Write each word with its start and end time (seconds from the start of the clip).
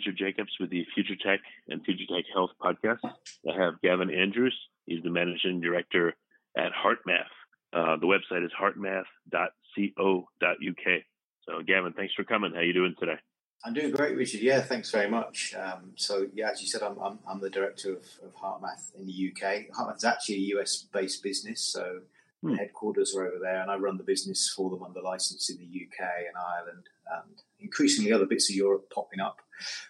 Richard 0.00 0.16
Jacobs 0.16 0.52
with 0.58 0.70
the 0.70 0.86
Future 0.94 1.16
Tech 1.22 1.40
and 1.68 1.84
Future 1.84 2.06
Tech 2.08 2.24
Health 2.32 2.52
podcast. 2.62 3.00
I 3.04 3.52
have 3.54 3.82
Gavin 3.82 4.10
Andrews. 4.10 4.58
He's 4.86 5.02
the 5.02 5.10
managing 5.10 5.60
director 5.60 6.14
at 6.56 6.72
HeartMath. 6.72 7.28
Uh, 7.74 7.96
the 7.96 8.06
website 8.06 8.42
is 8.42 8.50
heartmath.co.uk. 8.58 11.02
So, 11.42 11.62
Gavin, 11.66 11.92
thanks 11.92 12.14
for 12.14 12.24
coming. 12.24 12.52
How 12.52 12.60
are 12.60 12.64
you 12.64 12.72
doing 12.72 12.94
today? 12.98 13.18
I'm 13.62 13.74
doing 13.74 13.90
great, 13.90 14.16
Richard. 14.16 14.40
Yeah, 14.40 14.62
thanks 14.62 14.90
very 14.90 15.10
much. 15.10 15.54
Um, 15.54 15.92
so, 15.96 16.28
yeah, 16.32 16.48
as 16.50 16.62
you 16.62 16.66
said, 16.66 16.82
I'm, 16.82 16.98
I'm, 16.98 17.18
I'm 17.28 17.40
the 17.40 17.50
director 17.50 17.92
of, 17.92 18.06
of 18.24 18.34
HeartMath 18.42 18.94
in 18.98 19.06
the 19.06 19.32
UK. 19.32 19.66
HeartMath 19.76 19.98
is 19.98 20.04
actually 20.04 20.36
a 20.36 20.56
US 20.56 20.86
based 20.94 21.22
business, 21.22 21.60
so 21.60 22.00
hmm. 22.40 22.54
headquarters 22.54 23.14
are 23.14 23.26
over 23.26 23.38
there, 23.38 23.60
and 23.60 23.70
I 23.70 23.76
run 23.76 23.98
the 23.98 24.04
business 24.04 24.50
for 24.56 24.70
them 24.70 24.82
under 24.82 25.02
license 25.02 25.50
in 25.50 25.58
the 25.58 25.66
UK 25.66 26.00
and 26.26 26.38
Ireland, 26.38 26.88
and 27.12 27.42
increasingly 27.60 28.14
other 28.14 28.24
bits 28.24 28.48
of 28.48 28.56
Europe 28.56 28.90
popping 28.90 29.20
up. 29.20 29.42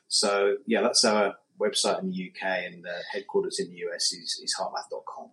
So, 0.09 0.57
yeah, 0.67 0.83
that's 0.83 1.05
our 1.05 1.35
website 1.61 2.03
in 2.03 2.11
the 2.11 2.31
UK, 2.31 2.65
and 2.65 2.83
the 2.85 2.97
headquarters 3.13 3.61
in 3.61 3.71
the 3.71 3.77
US 3.89 4.13
is, 4.13 4.41
is 4.43 4.55
heartmath.com. 4.59 5.31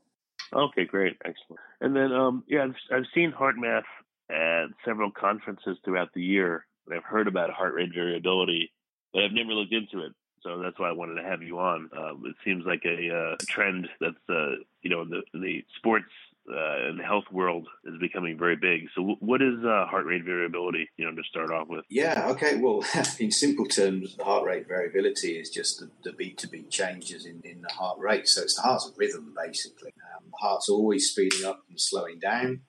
Okay, 0.54 0.86
great, 0.86 1.18
excellent. 1.26 1.60
And 1.82 1.96
then, 1.96 2.12
um, 2.12 2.44
yeah, 2.48 2.64
I've, 2.64 2.98
I've 2.98 3.06
seen 3.14 3.34
HeartMath 3.34 3.84
at 4.30 4.68
several 4.86 5.12
conferences 5.12 5.78
throughout 5.84 6.14
the 6.14 6.22
year, 6.22 6.66
and 6.86 6.98
I've 6.98 7.04
heard 7.04 7.28
about 7.28 7.50
heart 7.50 7.74
rate 7.74 7.90
variability, 7.94 8.72
but 9.14 9.24
I've 9.24 9.32
never 9.32 9.54
looked 9.54 9.74
into 9.74 10.06
it. 10.06 10.14
So 10.42 10.60
that's 10.60 10.80
why 10.80 10.90
I 10.90 10.94
wanted 10.94 11.22
to 11.22 11.28
have 11.28 11.42
you 11.42 11.60
on. 11.60 11.90
Um, 11.98 12.24
it 12.26 12.36
seems 12.46 12.66
like 12.66 12.84
a 12.86 13.14
uh, 13.14 13.36
trend 13.50 13.88
that's, 14.00 14.16
uh, 14.30 14.56
you 14.82 14.90
know, 14.90 15.04
the 15.04 15.22
the 15.34 15.66
sports 15.78 16.06
uh, 16.50 16.90
in 16.90 16.98
the 16.98 17.04
health 17.04 17.26
world 17.32 17.68
is 17.86 17.96
becoming 18.00 18.38
very 18.38 18.56
big. 18.56 18.88
So, 18.96 19.02
w- 19.02 19.18
what 19.20 19.42
is 19.42 19.56
uh, 19.64 19.86
heart 19.88 20.06
rate 20.06 20.24
variability? 20.24 20.90
You 20.98 21.06
know, 21.06 21.16
to 21.16 21.24
start 21.24 21.52
off 21.52 21.68
with. 21.68 21.86
Yeah. 21.90 22.28
Okay. 22.30 22.58
Well, 22.58 22.84
in 23.20 23.32
simple 23.32 23.66
terms, 23.66 24.16
the 24.16 24.24
heart 24.24 24.46
rate 24.46 24.68
variability 24.68 25.38
is 25.40 25.50
just 25.50 25.80
the, 25.80 25.90
the 26.04 26.14
beat 26.14 26.38
to 26.40 26.48
beat 26.48 26.70
changes 26.70 27.26
in, 27.26 27.42
in 27.44 27.62
the 27.62 27.74
heart 27.74 28.00
rate. 28.00 28.28
So 28.28 28.42
it's 28.42 28.56
the 28.56 28.62
heart's 28.62 28.92
rhythm 28.98 29.34
basically. 29.36 29.94
Um, 30.16 30.26
the 30.32 30.38
heart's 30.40 30.70
always 30.70 31.10
speeding 31.10 31.46
up 31.46 31.64
and 31.70 31.80
slowing 31.80 32.20
down. 32.20 32.62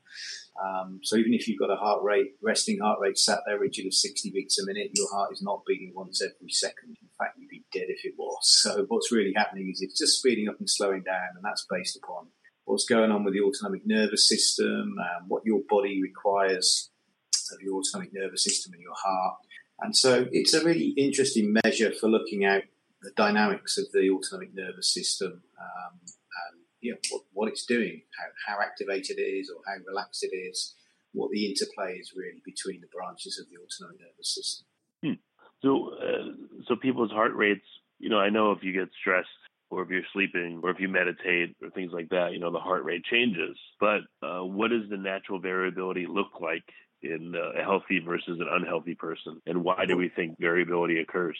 Um, 0.59 1.01
so 1.05 1.17
even 1.17 1.35
if 1.35 1.47
you've 1.47 1.59
got 1.59 1.71
a 1.71 1.77
heart 1.77 2.03
rate, 2.03 2.33
resting 2.43 2.81
heart 2.81 2.99
rate 3.01 3.17
sat 3.17 3.41
there 3.47 3.61
rigid 3.61 3.87
of 3.87 3.95
60 3.95 4.31
beats 4.31 4.61
a 4.61 4.67
minute, 4.67 4.91
your 4.95 5.09
heart 5.13 5.33
is 5.33 5.41
not 5.41 5.63
beating 5.67 5.93
once 5.95 6.21
every 6.21 6.51
second. 6.51 6.97
In 7.01 7.09
fact, 7.17 7.39
you'd 7.39 7.49
be 7.49 7.65
dead 7.73 7.87
if 7.89 8.05
it 8.05 8.15
was. 8.19 8.39
So 8.69 8.85
what's 8.89 9.13
really 9.13 9.33
happening 9.35 9.71
is 9.71 9.81
it's 9.81 9.99
just 9.99 10.19
speeding 10.19 10.49
up 10.49 10.59
and 10.59 10.69
slowing 10.69 11.03
down, 11.03 11.37
and 11.37 11.45
that's 11.45 11.65
based 11.71 11.97
upon 11.97 12.27
what's 12.69 12.85
going 12.85 13.11
on 13.11 13.25
with 13.25 13.35
the 13.35 13.41
autonomic 13.41 13.87
nervous 13.87 14.29
system, 14.29 14.97
um, 14.99 15.29
what 15.29 15.45
your 15.45 15.61
body 15.69 16.03
requires 16.03 16.91
of 17.53 17.61
your 17.63 17.79
autonomic 17.79 18.13
nervous 18.13 18.45
system 18.45 18.75
and 18.75 18.83
your 18.83 18.95
heart. 18.95 19.37
And 19.81 19.97
so 19.97 20.27
it's 20.33 20.55
a 20.55 20.65
really 20.65 20.89
interesting 20.97 21.57
measure 21.65 21.93
for 21.93 22.09
looking 22.09 22.45
at 22.45 22.65
the 23.03 23.11
dynamics 23.17 23.79
of 23.79 23.91
the 23.93 24.11
autonomic 24.11 24.55
nervous 24.55 24.93
system 24.93 25.43
um, 25.59 26.01
and 26.03 26.61
you 26.81 26.93
know, 26.93 26.99
what, 27.11 27.23
what, 27.33 27.49
it's 27.49 27.65
doing, 27.65 28.03
how, 28.19 28.55
how 28.55 28.61
activated 28.61 29.19
it 29.19 29.23
is 29.23 29.51
or 29.51 29.63
how 29.67 29.81
relaxed 29.87 30.25
it 30.25 30.37
is, 30.37 30.75
what 31.13 31.31
the 31.31 31.47
interplay 31.47 31.97
is 31.97 32.13
really 32.15 32.43
between 32.45 32.81
the 32.81 32.89
branches 32.89 33.39
of 33.39 33.47
the 33.49 33.57
autonomic 33.57 34.01
nervous 34.01 34.35
system. 34.35 34.67
Hmm. 35.03 35.21
So, 35.63 35.91
uh, 35.95 36.65
so 36.67 36.77
people's 36.77 37.11
heart 37.11 37.35
rates, 37.35 37.67
you 37.99 38.11
know, 38.11 38.19
I 38.19 38.31
know 38.31 38.53
if 38.53 38.63
you 38.63 38.73
get 38.73 38.89
stressed, 39.01 39.29
or 39.71 39.83
if 39.83 39.91
you're 39.91 40.03
sleeping 40.13 40.61
or 40.63 40.71
if 40.71 40.81
you 40.81 40.89
meditate 40.89 41.57
or 41.63 41.71
things 41.71 41.93
like 41.93 42.09
that, 42.11 42.33
you 42.33 42.39
know, 42.39 42.51
the 42.51 42.59
heart 42.59 42.85
rate 42.85 43.05
changes. 43.05 43.57
But 43.81 44.01
uh, 44.23 44.45
what 44.45 44.71
does 44.71 44.89
the 44.89 44.97
natural 44.97 45.39
variability 45.39 46.07
look 46.07 46.41
like 46.41 46.65
in 47.03 47.35
uh, 47.37 47.61
a 47.61 47.63
healthy 47.63 48.01
versus 48.01 48.41
an 48.41 48.49
unhealthy 48.51 48.95
person? 48.95 49.41
And 49.47 49.63
why 49.63 49.85
do 49.87 49.97
we 49.97 50.09
think 50.09 50.39
variability 50.39 51.01
occurs? 51.01 51.37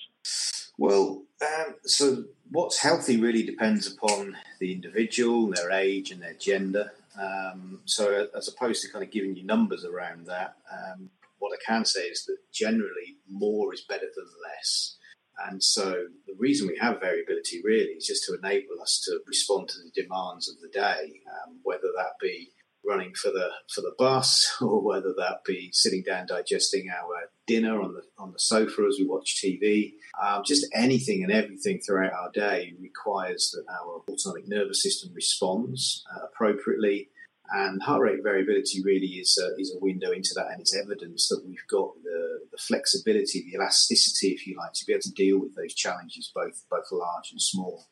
Well, 0.79 1.25
um, 1.43 1.75
so 1.85 2.25
what's 2.53 2.79
healthy 2.79 3.17
really 3.17 3.43
depends 3.43 3.93
upon 3.93 4.37
the 4.61 4.73
individual, 4.73 5.51
their 5.51 5.73
age, 5.73 6.13
and 6.13 6.23
their 6.23 6.35
gender. 6.35 6.93
Um, 7.21 7.81
so, 7.85 8.29
as 8.37 8.47
opposed 8.47 8.83
to 8.83 8.93
kind 8.93 9.05
of 9.05 9.11
giving 9.11 9.35
you 9.35 9.45
numbers 9.45 9.85
around 9.85 10.27
that, 10.27 10.57
um, 10.71 11.11
what 11.41 11.53
I 11.53 11.59
can 11.67 11.85
say 11.85 12.03
is 12.03 12.25
that 12.27 12.37
generally 12.53 13.17
more 13.29 13.75
is 13.75 13.81
better 13.81 14.07
than 14.15 14.27
less. 14.45 14.98
And 15.47 15.63
so 15.63 16.07
the 16.27 16.35
reason 16.39 16.67
we 16.67 16.79
have 16.81 17.01
variability 17.01 17.61
really 17.65 17.93
is 17.93 18.07
just 18.07 18.25
to 18.25 18.35
enable 18.35 18.81
us 18.83 19.01
to 19.05 19.21
respond 19.27 19.69
to 19.69 19.79
the 19.79 20.03
demands 20.03 20.49
of 20.49 20.61
the 20.61 20.69
day, 20.69 21.21
um, 21.31 21.61
whether 21.63 21.89
that 21.97 22.15
be 22.21 22.51
running 22.85 23.13
for 23.15 23.31
the 23.31 23.51
for 23.73 23.81
the 23.81 23.95
bus 23.99 24.57
or 24.61 24.83
whether 24.83 25.13
that 25.17 25.41
be 25.45 25.71
sitting 25.73 26.03
down 26.03 26.27
digesting 26.27 26.89
our 26.91 27.31
dinner 27.47 27.81
on 27.81 27.95
the 27.95 28.03
on 28.19 28.33
the 28.33 28.39
sofa 28.39 28.87
as 28.89 28.99
we 28.99 29.07
watch 29.07 29.41
TV. 29.43 29.93
Um, 30.23 30.43
just 30.45 30.67
anything 30.75 31.23
and 31.23 31.33
everything 31.33 31.81
throughout 31.81 32.13
our 32.13 32.31
day 32.33 32.75
requires 32.81 33.51
that 33.55 33.65
our 33.73 34.03
autonomic 34.11 34.49
nervous 34.49 34.83
system 34.83 35.11
responds 35.15 36.05
uh, 36.15 36.27
appropriately 36.27 37.11
and 37.51 37.83
heart 37.83 38.03
rate 38.03 38.23
variability 38.23 38.83
really 38.83 39.07
is 39.07 39.39
a, 39.43 39.61
is 39.61 39.75
a 39.75 39.79
window 39.83 40.11
into 40.11 40.31
that, 40.35 40.51
and 40.51 40.61
it's 40.61 40.77
evidence 40.77 41.29
that 41.29 41.43
we've 41.47 41.67
got 41.71 41.95
the, 42.03 42.41
the 42.51 42.59
flexibility, 42.59 43.43
the 43.43 43.57
elasticity, 43.57 44.29
if 44.29 44.47
you 44.47 44.57
like, 44.57 44.73
to 44.75 44.85
be 44.85 44.93
able 44.93 45.03
to 45.03 45.13
deal 45.13 45.41
with 45.41 45.55
those 45.55 45.75
challenges, 45.75 46.31
both 46.35 46.65
both 46.71 46.85
large 46.93 47.31
and 47.31 47.41
small. 47.41 47.87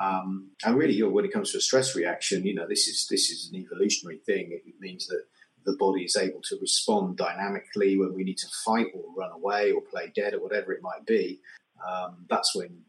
Um, 0.00 0.50
and 0.64 0.76
really, 0.76 1.00
when 1.02 1.24
it 1.24 1.32
comes 1.32 1.52
to 1.52 1.58
a 1.58 1.60
stress 1.60 1.94
reaction, 1.94 2.46
you 2.46 2.54
know, 2.54 2.66
this 2.68 2.88
is 2.88 3.06
this 3.08 3.30
is 3.30 3.50
an 3.52 3.60
evolutionary 3.60 4.18
thing. 4.18 4.50
It 4.52 4.74
means 4.80 5.06
that 5.06 5.22
the 5.64 5.76
body 5.78 6.04
is 6.04 6.16
able 6.16 6.40
to 6.42 6.58
respond 6.60 7.16
dynamically 7.16 7.98
when 7.98 8.14
we 8.14 8.24
need 8.24 8.38
to 8.38 8.48
fight 8.64 8.86
or 8.94 9.04
run 9.16 9.30
away 9.32 9.72
or 9.72 9.82
play 9.82 10.10
dead 10.14 10.34
or 10.34 10.40
whatever 10.40 10.72
it 10.72 10.82
might 10.82 11.04
be. 11.06 11.40
Um, 11.86 12.26
that's 12.28 12.54
when 12.54 12.80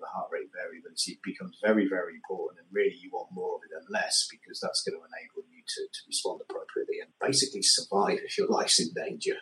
the 0.00 0.06
heart 0.06 0.28
rate 0.32 0.50
variability 0.54 1.18
becomes 1.24 1.58
very, 1.62 1.88
very 1.88 2.14
important. 2.14 2.60
And 2.60 2.68
really, 2.72 2.96
you 3.00 3.10
want 3.12 3.32
more 3.32 3.56
of 3.56 3.62
it 3.64 3.70
than 3.72 3.86
less 3.90 4.28
because 4.30 4.60
that's 4.60 4.82
going 4.82 4.98
to 4.98 5.04
enable 5.04 5.48
you 5.50 5.62
to, 5.66 5.82
to 5.82 6.00
respond 6.06 6.40
appropriately 6.42 7.00
and 7.00 7.10
basically 7.20 7.62
survive 7.62 8.18
if 8.24 8.38
your 8.38 8.48
life's 8.48 8.80
in 8.80 8.92
danger. 8.94 9.36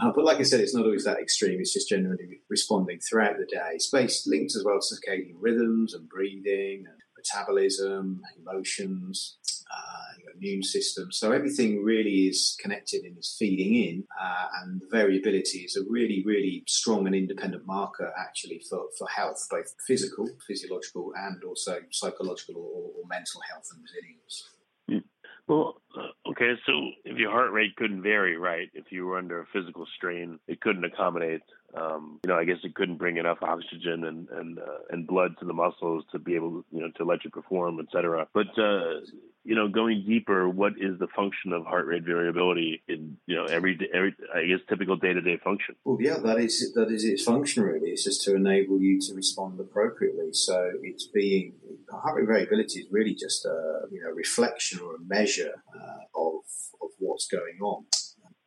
Uh, 0.00 0.12
but 0.14 0.24
like 0.24 0.38
I 0.38 0.44
said, 0.44 0.60
it's 0.60 0.74
not 0.74 0.84
always 0.84 1.04
that 1.04 1.18
extreme. 1.18 1.60
It's 1.60 1.72
just 1.72 1.88
generally 1.88 2.40
responding 2.48 3.00
throughout 3.00 3.38
the 3.38 3.46
day. 3.46 3.74
It's 3.74 3.90
based 3.90 4.28
linked 4.28 4.54
as 4.54 4.64
well 4.64 4.78
to 4.78 4.94
circadian 4.94 5.36
rhythms 5.40 5.94
and 5.94 6.08
breathing 6.08 6.84
and 6.86 6.98
metabolism, 7.16 8.22
emotions, 8.38 9.38
uh, 9.70 10.07
immune 10.38 10.62
system. 10.62 11.10
So 11.12 11.32
everything 11.32 11.82
really 11.82 12.28
is 12.28 12.56
connected 12.60 13.04
and 13.04 13.18
is 13.18 13.36
feeding 13.38 13.74
in, 13.74 14.04
uh, 14.20 14.46
and 14.62 14.80
the 14.80 14.88
variability 14.90 15.58
is 15.58 15.76
a 15.76 15.82
really, 15.88 16.22
really 16.24 16.64
strong 16.66 17.06
and 17.06 17.14
independent 17.14 17.66
marker 17.66 18.12
actually 18.18 18.62
for, 18.70 18.86
for 18.98 19.08
health, 19.08 19.46
both 19.50 19.74
physical, 19.86 20.28
physiological, 20.46 21.12
and 21.16 21.42
also 21.44 21.78
psychological 21.90 22.56
or, 22.56 23.02
or 23.02 23.08
mental 23.08 23.40
health 23.50 23.66
and 23.72 23.82
resilience. 23.82 24.48
Hmm. 24.88 24.98
Well, 25.46 25.80
uh, 25.96 26.30
okay, 26.30 26.54
so 26.66 26.72
if 27.04 27.16
your 27.16 27.30
heart 27.30 27.52
rate 27.52 27.74
couldn't 27.76 28.02
vary, 28.02 28.36
right? 28.36 28.68
If 28.74 28.86
you 28.90 29.06
were 29.06 29.18
under 29.18 29.40
a 29.40 29.46
physical 29.52 29.86
strain, 29.96 30.38
it 30.46 30.60
couldn't 30.60 30.84
accommodate. 30.84 31.40
Um, 31.74 32.18
you 32.24 32.28
know, 32.28 32.38
I 32.38 32.44
guess 32.44 32.56
it 32.64 32.74
couldn't 32.74 32.96
bring 32.96 33.18
enough 33.18 33.38
oxygen 33.42 34.04
and 34.04 34.28
and 34.30 34.58
uh, 34.58 34.78
and 34.90 35.06
blood 35.06 35.36
to 35.40 35.44
the 35.44 35.52
muscles 35.52 36.04
to 36.12 36.18
be 36.18 36.34
able, 36.34 36.64
you 36.72 36.80
know, 36.80 36.90
to 36.96 37.04
let 37.04 37.24
you 37.24 37.30
perform, 37.30 37.78
et 37.80 37.86
cetera. 37.92 38.26
But 38.32 38.58
uh, 38.58 39.00
you 39.44 39.54
know, 39.54 39.68
going 39.68 40.04
deeper, 40.06 40.48
what 40.48 40.72
is 40.78 40.98
the 40.98 41.08
function 41.14 41.52
of 41.52 41.66
heart 41.66 41.86
rate 41.86 42.04
variability 42.04 42.82
in 42.88 43.18
you 43.26 43.36
know 43.36 43.44
every 43.44 43.78
every 43.94 44.14
I 44.34 44.46
guess 44.46 44.60
typical 44.68 44.96
day 44.96 45.12
to 45.12 45.20
day 45.20 45.38
function? 45.44 45.74
Well, 45.84 45.98
yeah, 46.00 46.16
that 46.18 46.38
is 46.38 46.72
that 46.74 46.90
is 46.90 47.04
its 47.04 47.24
function 47.24 47.62
really. 47.62 47.90
It's 47.90 48.04
just 48.04 48.22
to 48.24 48.34
enable 48.34 48.80
you 48.80 48.98
to 49.02 49.14
respond 49.14 49.60
appropriately. 49.60 50.32
So 50.32 50.72
it's 50.82 51.06
being 51.06 51.54
heart 51.90 52.16
rate 52.16 52.26
variability 52.26 52.80
is 52.80 52.86
really 52.90 53.14
just 53.14 53.44
a 53.44 53.82
you 53.90 54.02
know 54.02 54.10
reflection 54.10 54.80
or 54.80 54.96
a 54.96 55.00
measure 55.00 55.62
uh, 55.74 56.04
of 56.14 56.44
of 56.82 56.90
what's 56.98 57.26
going 57.26 57.58
on. 57.60 57.84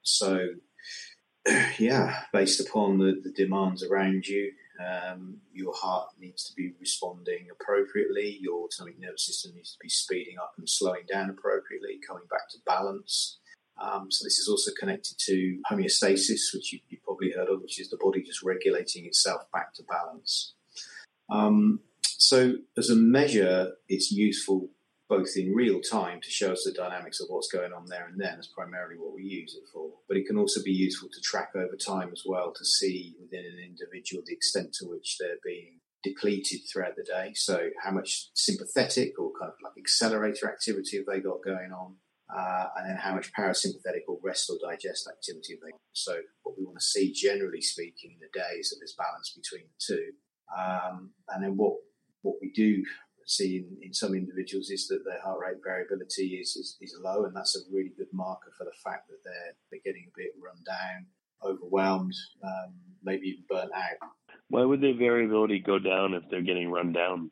So 0.02 0.48
yeah, 1.80 2.24
based 2.32 2.60
upon 2.60 3.00
the, 3.00 3.20
the 3.24 3.32
demands 3.32 3.84
around 3.84 4.28
you, 4.28 4.52
um, 4.80 5.38
your 5.54 5.74
heart 5.74 6.10
needs 6.20 6.44
to 6.46 6.54
be 6.56 6.74
responding 6.80 7.48
appropriately. 7.52 8.38
Your 8.42 8.64
autonomic 8.64 9.00
nervous 9.00 9.26
system 9.26 9.54
needs 9.56 9.74
to 9.74 9.80
be 9.82 9.90
speeding 9.90 10.38
up 10.38 10.54
and 10.58 10.70
slowing 10.70 11.04
down 11.12 11.30
appropriately, 11.30 12.00
coming 12.06 12.24
back 12.30 12.50
to 12.50 12.58
balance. 12.66 13.38
Um, 13.80 14.12
so 14.12 14.24
this 14.24 14.38
is 14.38 14.48
also 14.48 14.72
connected 14.80 15.18
to 15.26 15.60
homeostasis, 15.72 16.54
which 16.54 16.74
you, 16.74 16.80
have 16.92 17.04
probably 17.04 17.32
heard 17.32 17.50
of, 17.50 17.62
which 17.62 17.80
is 17.80 17.90
the 17.90 17.98
body 17.98 18.22
just 18.22 18.44
regulating 18.44 19.06
itself 19.06 19.44
back 19.52 19.74
to 19.76 19.84
balance. 19.84 20.54
Um, 21.30 21.80
so 22.04 22.56
as 22.78 22.90
a 22.90 22.96
measure, 22.96 23.74
it's 23.90 24.12
useful 24.12 24.70
both 25.12 25.36
in 25.36 25.54
real 25.54 25.82
time 25.82 26.22
to 26.22 26.30
show 26.30 26.54
us 26.54 26.64
the 26.64 26.72
dynamics 26.72 27.20
of 27.20 27.28
what's 27.28 27.52
going 27.52 27.74
on 27.74 27.86
there 27.86 28.08
and 28.08 28.18
then. 28.18 28.36
That's 28.36 28.48
primarily 28.48 28.96
what 28.96 29.14
we 29.14 29.24
use 29.24 29.54
it 29.56 29.68
for. 29.74 29.90
But 30.08 30.16
it 30.16 30.26
can 30.26 30.38
also 30.38 30.64
be 30.64 30.72
useful 30.72 31.10
to 31.12 31.20
track 31.20 31.52
over 31.54 31.76
time 31.76 32.12
as 32.14 32.24
well 32.26 32.54
to 32.54 32.64
see 32.64 33.18
within 33.20 33.44
an 33.44 33.60
individual 33.60 34.24
the 34.26 34.34
extent 34.34 34.72
to 34.76 34.86
which 34.86 35.18
they're 35.20 35.44
being 35.44 35.82
depleted 36.02 36.62
throughout 36.72 36.96
the 36.96 37.04
day. 37.04 37.34
So 37.36 37.72
how 37.84 37.92
much 37.92 38.30
sympathetic 38.36 39.20
or 39.20 39.34
kind 39.38 39.52
of 39.52 39.58
like 39.62 39.74
accelerator 39.78 40.48
activity 40.48 40.96
have 40.96 41.08
they 41.08 41.20
got 41.20 41.44
going 41.44 41.74
on? 41.74 41.96
Uh, 42.34 42.68
and 42.78 42.90
then 42.90 42.96
how 42.96 43.14
much 43.14 43.34
parasympathetic 43.34 44.08
or 44.08 44.18
rest 44.24 44.50
or 44.50 44.56
digest 44.66 45.10
activity 45.10 45.56
have 45.56 45.62
they 45.62 45.72
got? 45.72 45.82
So 45.92 46.22
what 46.44 46.58
we 46.58 46.64
want 46.64 46.80
to 46.80 46.86
see, 46.86 47.12
generally 47.12 47.60
speaking, 47.60 48.12
in 48.14 48.20
the 48.22 48.32
day 48.32 48.60
is 48.60 48.70
that 48.70 48.78
there's 48.80 48.96
balance 48.98 49.36
between 49.36 49.68
the 49.68 49.94
two. 49.94 50.12
Um, 50.58 51.12
and 51.28 51.44
then 51.44 51.58
what 51.58 51.74
what 52.22 52.36
we 52.42 52.52
do 52.52 52.84
see 53.26 53.58
in, 53.58 53.78
in 53.82 53.94
some 53.94 54.14
individuals 54.14 54.70
is 54.70 54.88
that 54.88 55.04
their 55.06 55.22
heart 55.22 55.40
rate 55.40 55.58
variability 55.64 56.40
is, 56.42 56.56
is, 56.56 56.78
is 56.82 56.98
low, 57.02 57.26
and 57.26 57.36
that's 57.36 57.56
a 57.56 57.74
really 57.74 57.92
good 57.98 58.12
marker 58.14 58.52
for 58.58 58.66
the 58.66 58.78
fact 58.84 59.08
that 59.10 59.24
they're 59.24 59.56
they're 59.70 59.86
getting 59.86 60.08
a 60.08 60.18
bit 60.18 60.32
run 60.42 60.58
down, 60.66 61.06
overwhelmed, 61.44 62.16
um, 62.44 62.74
maybe 63.04 63.28
even 63.28 63.44
burnt 63.50 63.72
out. 63.74 64.10
Why 64.50 64.66
would 64.66 64.82
their 64.82 64.98
variability 64.98 65.60
go 65.60 65.80
down 65.80 66.14
if 66.14 66.24
they're 66.30 66.42
getting 66.42 66.72
run 66.72 66.92
down? 66.92 67.32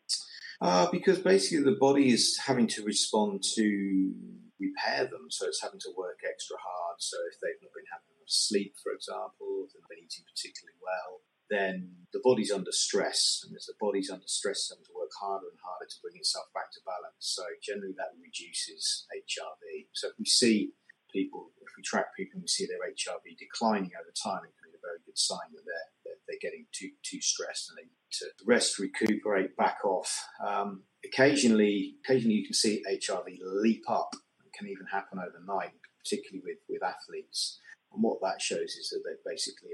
Uh, 0.62 0.88
because 0.92 1.20
basically 1.20 1.64
the 1.64 1.78
body 1.80 2.12
is 2.12 2.38
having 2.46 2.68
to 2.68 2.84
respond 2.84 3.44
to 3.56 4.14
repair 4.60 5.06
them, 5.06 5.28
so 5.30 5.48
it's 5.48 5.62
having 5.62 5.80
to 5.80 5.92
work 5.98 6.20
extra 6.28 6.58
hard. 6.60 6.98
So 7.00 7.18
if 7.32 7.40
they've 7.40 7.62
not 7.64 7.72
been 7.72 7.88
having 7.92 8.12
enough 8.12 8.28
sleep, 8.28 8.76
for 8.84 8.92
example, 8.92 9.64
if 9.64 9.72
they've 9.72 9.88
been 9.88 10.04
eating 10.04 10.28
particularly 10.28 10.76
well, 10.84 11.24
then 11.50 12.06
the 12.14 12.22
body's 12.24 12.52
under 12.52 12.72
stress, 12.72 13.42
and 13.48 13.56
as 13.56 13.66
the 13.66 13.80
body's 13.80 14.12
under 14.12 14.28
stress, 14.28 14.68
it's 14.68 14.70
having 14.70 14.86
to 14.86 14.99
work 15.10 15.18
harder 15.18 15.50
and 15.50 15.58
harder 15.66 15.90
to 15.90 15.98
bring 16.02 16.18
itself 16.18 16.46
back 16.54 16.72
to 16.74 16.80
balance. 16.86 17.18
So 17.18 17.44
generally, 17.62 17.98
that 17.98 18.14
reduces 18.22 19.06
HRV. 19.10 19.90
So 19.94 20.10
if 20.10 20.16
we 20.20 20.26
see 20.26 20.72
people, 21.12 21.50
if 21.62 21.74
we 21.76 21.82
track 21.82 22.14
people 22.16 22.38
and 22.38 22.44
we 22.44 22.48
see 22.48 22.68
their 22.70 22.86
HRV 22.86 23.38
declining 23.38 23.92
over 23.98 24.14
time, 24.14 24.46
it 24.46 24.54
can 24.54 24.70
be 24.70 24.78
a 24.78 24.86
very 24.86 25.02
good 25.06 25.18
sign 25.18 25.50
that 25.54 25.66
they're 25.66 25.90
they're, 26.06 26.22
they're 26.28 26.46
getting 26.46 26.66
too 26.72 26.94
too 27.02 27.22
stressed 27.22 27.70
and 27.70 27.78
they 27.78 27.90
need 27.90 28.14
to 28.22 28.26
rest, 28.46 28.78
recuperate, 28.78 29.58
back 29.58 29.82
off. 29.84 30.14
Um, 30.46 30.84
occasionally, 31.04 31.98
occasionally 32.06 32.38
you 32.38 32.46
can 32.46 32.54
see 32.54 32.86
HRV 32.86 33.40
leap 33.42 33.90
up. 33.90 34.14
It 34.46 34.54
can 34.54 34.68
even 34.68 34.86
happen 34.86 35.18
overnight, 35.18 35.74
particularly 35.98 36.44
with 36.46 36.62
with 36.70 36.84
athletes. 36.84 37.60
And 37.92 38.04
what 38.04 38.22
that 38.22 38.40
shows 38.40 38.78
is 38.78 38.90
that 38.94 39.02
they've 39.04 39.26
basically 39.26 39.72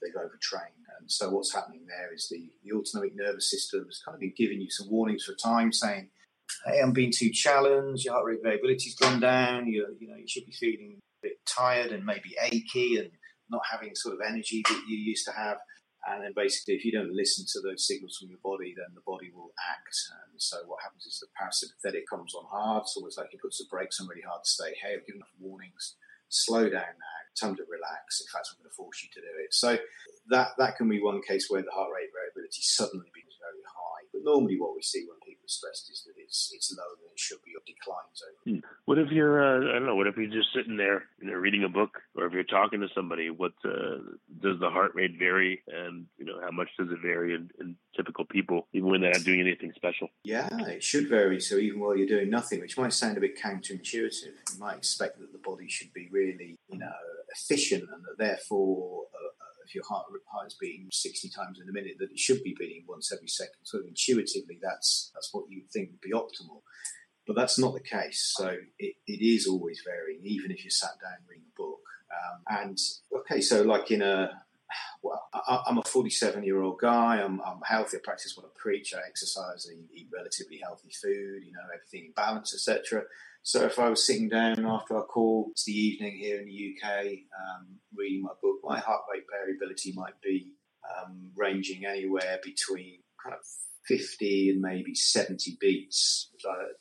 they've 0.00 0.16
overtrained. 0.16 0.86
And 0.98 1.10
so 1.10 1.30
what's 1.30 1.54
happening 1.54 1.86
there 1.86 2.12
is 2.14 2.28
the, 2.28 2.50
the 2.64 2.76
autonomic 2.76 3.14
nervous 3.14 3.50
system 3.50 3.84
has 3.86 4.00
kind 4.04 4.14
of 4.14 4.20
been 4.20 4.34
giving 4.36 4.60
you 4.60 4.70
some 4.70 4.90
warnings 4.90 5.24
for 5.24 5.34
time, 5.34 5.72
saying, 5.72 6.10
"Hey, 6.66 6.80
I'm 6.80 6.92
being 6.92 7.12
too 7.14 7.30
challenged. 7.30 8.04
Your 8.04 8.14
heart 8.14 8.26
rate 8.26 8.42
variability's 8.42 8.96
gone 8.96 9.20
down. 9.20 9.66
You 9.66 9.86
you 10.00 10.08
know 10.08 10.16
you 10.16 10.28
should 10.28 10.46
be 10.46 10.52
feeling 10.52 10.98
a 10.98 11.28
bit 11.28 11.38
tired 11.46 11.92
and 11.92 12.04
maybe 12.04 12.36
achy 12.42 12.98
and 12.98 13.10
not 13.50 13.62
having 13.70 13.94
sort 13.94 14.14
of 14.14 14.20
energy 14.26 14.62
that 14.68 14.82
you 14.88 14.96
used 14.96 15.26
to 15.26 15.32
have." 15.32 15.58
And 16.06 16.24
then 16.24 16.32
basically, 16.34 16.74
if 16.74 16.84
you 16.84 16.92
don't 16.92 17.12
listen 17.12 17.44
to 17.52 17.60
those 17.60 17.86
signals 17.86 18.16
from 18.16 18.30
your 18.30 18.38
body, 18.42 18.72
then 18.72 18.94
the 18.94 19.04
body 19.04 19.30
will 19.34 19.52
act. 19.68 19.96
And 20.30 20.40
so 20.40 20.56
what 20.66 20.80
happens 20.82 21.04
is 21.04 21.20
the 21.20 21.28
parasympathetic 21.36 22.06
comes 22.08 22.34
on 22.34 22.46
hard. 22.48 22.82
It's 22.82 22.96
almost 22.96 23.18
like 23.18 23.34
it 23.34 23.42
puts 23.42 23.58
the 23.58 23.66
brakes 23.68 24.00
on 24.00 24.06
really 24.06 24.22
hard 24.22 24.40
to 24.42 24.48
say, 24.48 24.72
hey, 24.80 24.94
I've 24.94 25.04
given 25.04 25.18
enough 25.18 25.36
warnings. 25.38 25.96
Slow 26.30 26.70
down 26.70 26.96
now 26.96 27.17
time 27.36 27.56
to 27.56 27.64
relax. 27.68 28.20
In 28.20 28.28
fact, 28.28 28.50
I'm 28.50 28.60
going 28.60 28.70
to 28.70 28.78
force 28.78 29.02
you 29.02 29.10
to 29.14 29.20
do 29.20 29.32
it. 29.44 29.52
So 29.54 29.78
that 30.28 30.58
that 30.58 30.76
can 30.76 30.88
be 30.88 31.00
one 31.00 31.22
case 31.22 31.48
where 31.48 31.62
the 31.62 31.74
heart 31.74 31.90
rate 31.94 32.12
variability 32.12 32.62
suddenly 32.62 33.08
becomes 33.14 33.38
very 33.40 33.64
high. 33.64 34.02
But 34.12 34.24
normally, 34.24 34.58
what 34.58 34.74
we 34.74 34.82
see 34.82 35.06
when 35.06 35.20
people 35.22 35.46
are 35.46 35.52
stressed 35.52 35.88
is 35.90 36.04
that 36.04 36.17
it's 36.28 36.52
it's 36.54 36.76
lower 36.76 36.94
than 37.00 37.10
it 37.12 37.18
should 37.18 37.42
be 37.44 37.52
or 37.56 37.62
declines 37.66 38.22
over. 38.22 38.56
Hmm. 38.56 38.66
What 38.84 38.98
if 38.98 39.10
you're 39.10 39.42
uh, 39.42 39.70
I 39.70 39.78
don't 39.78 39.86
know? 39.86 39.96
What 39.96 40.06
if 40.06 40.16
you're 40.16 40.26
just 40.26 40.52
sitting 40.54 40.76
there, 40.76 41.04
you 41.20 41.30
know, 41.30 41.34
reading 41.34 41.64
a 41.64 41.68
book, 41.68 41.98
or 42.14 42.26
if 42.26 42.32
you're 42.32 42.44
talking 42.44 42.80
to 42.80 42.88
somebody? 42.94 43.30
What 43.30 43.52
uh, 43.64 43.98
does 44.40 44.60
the 44.60 44.70
heart 44.70 44.92
rate 44.94 45.18
vary, 45.18 45.62
and 45.66 46.06
you 46.18 46.26
know 46.26 46.40
how 46.40 46.50
much 46.50 46.68
does 46.78 46.88
it 46.90 46.98
vary 47.00 47.34
in, 47.34 47.50
in 47.60 47.76
typical 47.96 48.24
people, 48.24 48.68
even 48.72 48.90
when 48.90 49.00
they're 49.00 49.12
not 49.12 49.24
doing 49.24 49.40
anything 49.40 49.72
special? 49.74 50.08
Yeah, 50.24 50.48
it 50.68 50.82
should 50.82 51.08
vary. 51.08 51.40
So 51.40 51.56
even 51.56 51.80
while 51.80 51.96
you're 51.96 52.06
doing 52.06 52.30
nothing, 52.30 52.60
which 52.60 52.76
might 52.76 52.92
sound 52.92 53.16
a 53.16 53.20
bit 53.20 53.38
counterintuitive, 53.38 54.36
you 54.52 54.58
might 54.58 54.76
expect 54.76 55.18
that 55.18 55.32
the 55.32 55.38
body 55.38 55.68
should 55.68 55.92
be 55.92 56.08
really, 56.10 56.56
you 56.68 56.78
know, 56.78 56.92
efficient 57.34 57.84
and 57.92 58.04
that 58.04 58.18
therefore 58.18 59.04
uh, 59.14 59.27
if 59.68 59.74
your 59.74 59.84
heart, 59.84 60.06
heart 60.26 60.46
is 60.46 60.54
beating 60.54 60.88
60 60.90 61.28
times 61.28 61.60
in 61.60 61.68
a 61.68 61.72
minute 61.72 61.96
that 61.98 62.10
it 62.10 62.18
should 62.18 62.42
be 62.42 62.56
beating 62.58 62.84
once 62.88 63.12
every 63.12 63.28
second 63.28 63.60
so 63.62 63.80
intuitively 63.86 64.58
that's 64.62 65.10
that's 65.14 65.32
what 65.32 65.44
you 65.48 65.60
would 65.60 65.70
think 65.70 65.90
would 65.90 66.00
be 66.00 66.12
optimal 66.12 66.62
but 67.26 67.36
that's 67.36 67.58
not 67.58 67.74
the 67.74 67.80
case 67.80 68.32
so 68.36 68.56
it, 68.78 68.96
it 69.06 69.24
is 69.24 69.46
always 69.46 69.82
varying 69.84 70.20
even 70.24 70.50
if 70.50 70.64
you 70.64 70.70
sat 70.70 70.98
down 71.02 71.18
reading 71.28 71.44
a 71.54 71.60
book 71.60 71.80
um, 72.10 72.60
and 72.62 72.78
okay 73.14 73.40
so 73.40 73.62
like 73.62 73.90
in 73.90 74.02
a 74.02 74.30
well, 75.02 75.28
I, 75.32 75.62
am 75.68 75.78
a 75.78 75.82
47 75.82 76.42
year 76.42 76.60
old 76.60 76.78
guy. 76.78 77.22
I'm, 77.22 77.40
I'm, 77.40 77.60
healthy. 77.64 77.96
I 77.96 78.00
practice 78.02 78.36
what 78.36 78.46
I 78.46 78.50
preach. 78.54 78.94
I 78.94 78.98
exercise. 79.08 79.66
I 79.70 79.76
eat 79.94 80.08
relatively 80.12 80.58
healthy 80.62 80.90
food. 80.90 81.44
You 81.44 81.52
know, 81.52 81.60
everything 81.72 82.06
in 82.06 82.12
balance, 82.12 82.52
etc. 82.52 83.04
So 83.42 83.64
if 83.64 83.78
I 83.78 83.88
was 83.88 84.06
sitting 84.06 84.28
down 84.28 84.66
after 84.66 84.96
our 84.96 85.04
call, 85.04 85.48
it's 85.52 85.64
the 85.64 85.72
evening 85.72 86.18
here 86.18 86.40
in 86.40 86.46
the 86.46 86.74
UK, 86.74 87.06
um, 87.06 87.78
reading 87.96 88.22
my 88.22 88.32
book, 88.42 88.58
my 88.62 88.78
heart 88.78 89.02
rate 89.12 89.24
variability 89.30 89.92
might 89.94 90.20
be 90.22 90.52
um, 90.84 91.30
ranging 91.36 91.86
anywhere 91.86 92.38
between 92.42 93.00
kind 93.22 93.34
of 93.34 93.40
50 93.88 94.50
and 94.50 94.60
maybe 94.60 94.94
70 94.94 95.56
beats, 95.60 96.30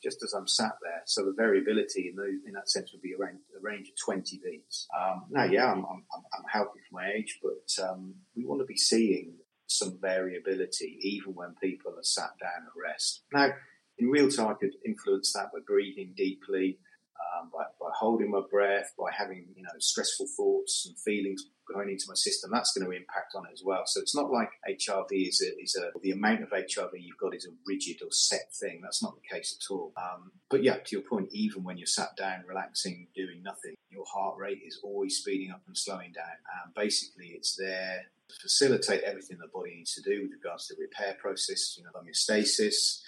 just 0.04 0.22
as 0.24 0.34
I'm 0.34 0.48
sat 0.48 0.74
there. 0.84 1.02
So 1.06 1.24
the 1.24 1.34
variability 1.36 2.10
in, 2.10 2.16
those, 2.16 2.42
in 2.46 2.54
that 2.54 2.70
sense 2.70 2.92
would 2.92 3.02
be 3.02 3.14
around 3.18 3.38
a 3.58 3.62
range 3.62 3.88
of 3.88 3.96
20 4.04 4.42
beats. 4.44 4.88
Um, 5.00 5.24
now, 5.30 5.46
yeah, 5.46 5.72
I'm, 5.72 5.80
I'm, 5.80 6.04
I'm, 6.14 6.44
healthy 6.52 6.80
for 6.90 6.96
my 6.96 7.10
age, 7.16 7.40
but 7.42 7.90
um, 7.90 8.16
we 8.36 8.46
want 8.46 8.62
to 8.62 8.66
be 8.66 8.76
seeing 8.76 9.36
some 9.68 9.98
variability 10.02 10.98
even 11.02 11.34
when 11.34 11.56
people 11.62 11.94
are 11.94 12.04
sat 12.04 12.32
down 12.42 12.66
at 12.66 12.90
rest. 12.92 13.24
Now, 13.34 13.52
in 14.00 14.10
real 14.10 14.30
time, 14.30 14.48
I 14.48 14.54
could 14.54 14.75
influence 14.86 15.34
that 15.34 15.51
by 15.51 15.60
breathing 15.66 16.13
deeply, 16.16 16.77
um, 17.18 17.50
by, 17.54 17.63
by 17.80 17.89
holding 17.98 18.32
my 18.32 18.42
breath, 18.50 18.94
by 18.98 19.12
having 19.16 19.48
you 19.56 19.63
know 19.63 19.70
stressful 19.80 20.27
thoughts 20.36 20.86
and 20.88 20.98
feelings 21.00 21.46
going 21.72 21.89
into 21.89 22.06
my 22.08 22.13
system. 22.13 22.51
That's 22.54 22.72
going 22.72 22.89
to 22.89 22.96
impact 22.96 23.34
on 23.36 23.46
it 23.46 23.54
as 23.54 23.62
well. 23.63 23.84
So 23.86 24.00
it's 24.00 24.16
not 24.16 24.32
like 24.32 24.50
HRV 24.70 25.08
is 25.12 25.42
a, 25.42 25.62
is 25.62 25.75
a 25.75 26.00
the 26.01 26.12
amount 26.12 26.44
of 26.44 26.50
HRV 26.50 26.92
you've 26.94 27.18
got 27.20 27.36
is 27.36 27.46
a 27.46 27.56
rigid 27.66 28.01
or 28.04 28.12
set 28.12 28.54
thing. 28.54 28.82
That's 28.82 29.04
not 29.04 29.16
the 29.16 29.36
case 29.36 29.58
at 29.60 29.74
all. 29.74 29.94
Um, 29.98 30.32
but 30.50 30.63
yeah, 30.63 30.77
to 30.77 30.96
your 30.96 31.01
point, 31.01 31.30
even 31.32 31.63
when 31.63 31.77
you're 31.77 31.88
sat 31.88 32.16
down, 32.16 32.44
relaxing, 32.48 33.08
doing 33.16 33.42
nothing, 33.44 33.75
your 33.89 34.06
heart 34.06 34.38
rate 34.38 34.62
is 34.66 34.80
always 34.84 35.18
speeding 35.18 35.51
up 35.51 35.62
and 35.68 35.77
slowing 35.77 36.13
down. 36.13 36.38
And 36.63 36.74
basically, 36.74 37.27
it's 37.36 37.56
there 37.56 38.06
facilitate 38.36 39.04
everything 39.04 39.38
the 39.40 39.48
body 39.48 39.76
needs 39.76 39.94
to 39.96 40.02
do 40.02 40.24
with 40.24 40.32
regards 40.32 40.68
to 40.68 40.76
the 40.76 40.82
repair 40.82 41.16
process, 41.20 41.78
you 41.78 41.84
know, 41.84 41.90
homeostasis. 41.96 43.02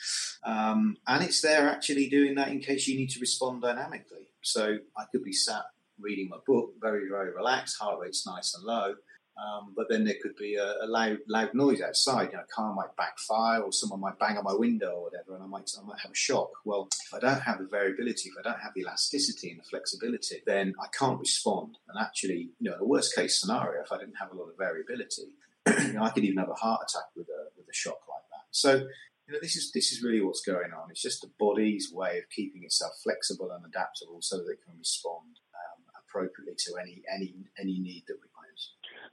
Um, 0.44 0.98
and 1.08 1.24
it's 1.24 1.42
there 1.42 1.70
actually 1.70 2.10
doing 2.10 2.36
that 2.36 2.50
in 2.50 2.60
case 2.60 2.88
you 2.88 2.98
need 2.98 3.10
to 3.12 3.20
respond 3.20 3.62
dynamically. 3.62 4.28
So 4.42 4.78
I 4.98 5.04
could 5.12 5.24
be 5.24 5.34
sat 5.34 5.64
reading 6.00 6.30
my 6.30 6.38
book, 6.48 6.74
very, 6.80 7.10
very 7.10 7.32
relaxed, 7.34 7.78
heart 7.80 8.00
rate's 8.00 8.26
nice 8.26 8.56
and 8.56 8.64
low, 8.64 8.96
um, 9.39 9.74
but 9.75 9.88
then 9.89 10.03
there 10.03 10.15
could 10.22 10.36
be 10.36 10.55
a, 10.55 10.75
a, 10.81 10.88
loud, 10.88 11.19
loud 11.27 11.53
noise 11.53 11.81
outside. 11.81 12.29
You 12.31 12.38
know, 12.38 12.43
a 12.43 12.53
car 12.53 12.74
might 12.74 12.96
backfire, 12.98 13.62
or 13.62 13.72
someone 13.72 14.01
might 14.01 14.19
bang 14.19 14.38
on 14.38 14.43
my 14.43 14.53
window, 14.53 14.91
or 14.91 15.03
whatever, 15.03 15.36
and 15.36 15.43
I 15.43 15.48
might, 15.48 15.72
I 15.79 15.86
might 15.86 16.00
have 16.00 16.12
a 16.12 16.15
shock. 16.15 16.50
Well, 16.65 16.89
if 17.05 17.13
I 17.13 17.19
don't 17.19 17.41
have 17.41 17.60
the 17.60 17.65
variability, 17.65 18.29
if 18.29 18.36
I 18.38 18.50
don't 18.50 18.60
have 18.60 18.74
the 18.75 18.81
elasticity 18.81 19.51
and 19.51 19.60
the 19.60 19.63
flexibility, 19.63 20.41
then 20.46 20.74
I 20.81 20.88
can't 20.98 21.19
respond. 21.19 21.77
And 21.88 22.01
actually, 22.01 22.50
you 22.60 22.69
know, 22.69 22.75
in 22.75 22.81
a 22.81 22.86
worst 22.86 23.15
case 23.15 23.39
scenario, 23.39 23.81
if 23.81 23.91
I 23.91 23.98
didn't 23.98 24.15
have 24.15 24.31
a 24.31 24.36
lot 24.36 24.50
of 24.50 24.58
variability, 24.58 25.29
you 25.67 25.93
know, 25.93 26.03
I 26.03 26.10
could 26.10 26.25
even 26.25 26.39
have 26.39 26.50
a 26.50 26.55
heart 26.55 26.81
attack 26.89 27.08
with 27.15 27.27
a 27.29 27.50
with 27.58 27.67
a 27.69 27.74
shock 27.74 28.00
like 28.10 28.24
that. 28.31 28.48
So 28.51 28.74
you 28.74 29.34
know, 29.34 29.39
this 29.41 29.55
is 29.55 29.72
this 29.72 29.91
is 29.91 30.03
really 30.03 30.22
what's 30.22 30.41
going 30.41 30.74
on. 30.74 30.89
It's 30.89 31.01
just 31.01 31.22
the 31.22 31.31
body's 31.39 31.93
way 31.93 32.17
of 32.17 32.25
keeping 32.36 32.63
itself 32.63 32.93
flexible 33.03 33.51
and 33.51 33.63
adaptable 33.65 34.22
so 34.22 34.38
that 34.38 34.50
it 34.50 34.60
can 34.65 34.77
respond 34.77 35.39
um, 35.53 35.84
appropriately 36.03 36.55
to 36.58 36.75
any 36.81 37.03
any 37.13 37.36
any 37.58 37.79
need 37.79 38.03
that 38.08 38.15
we. 38.22 38.29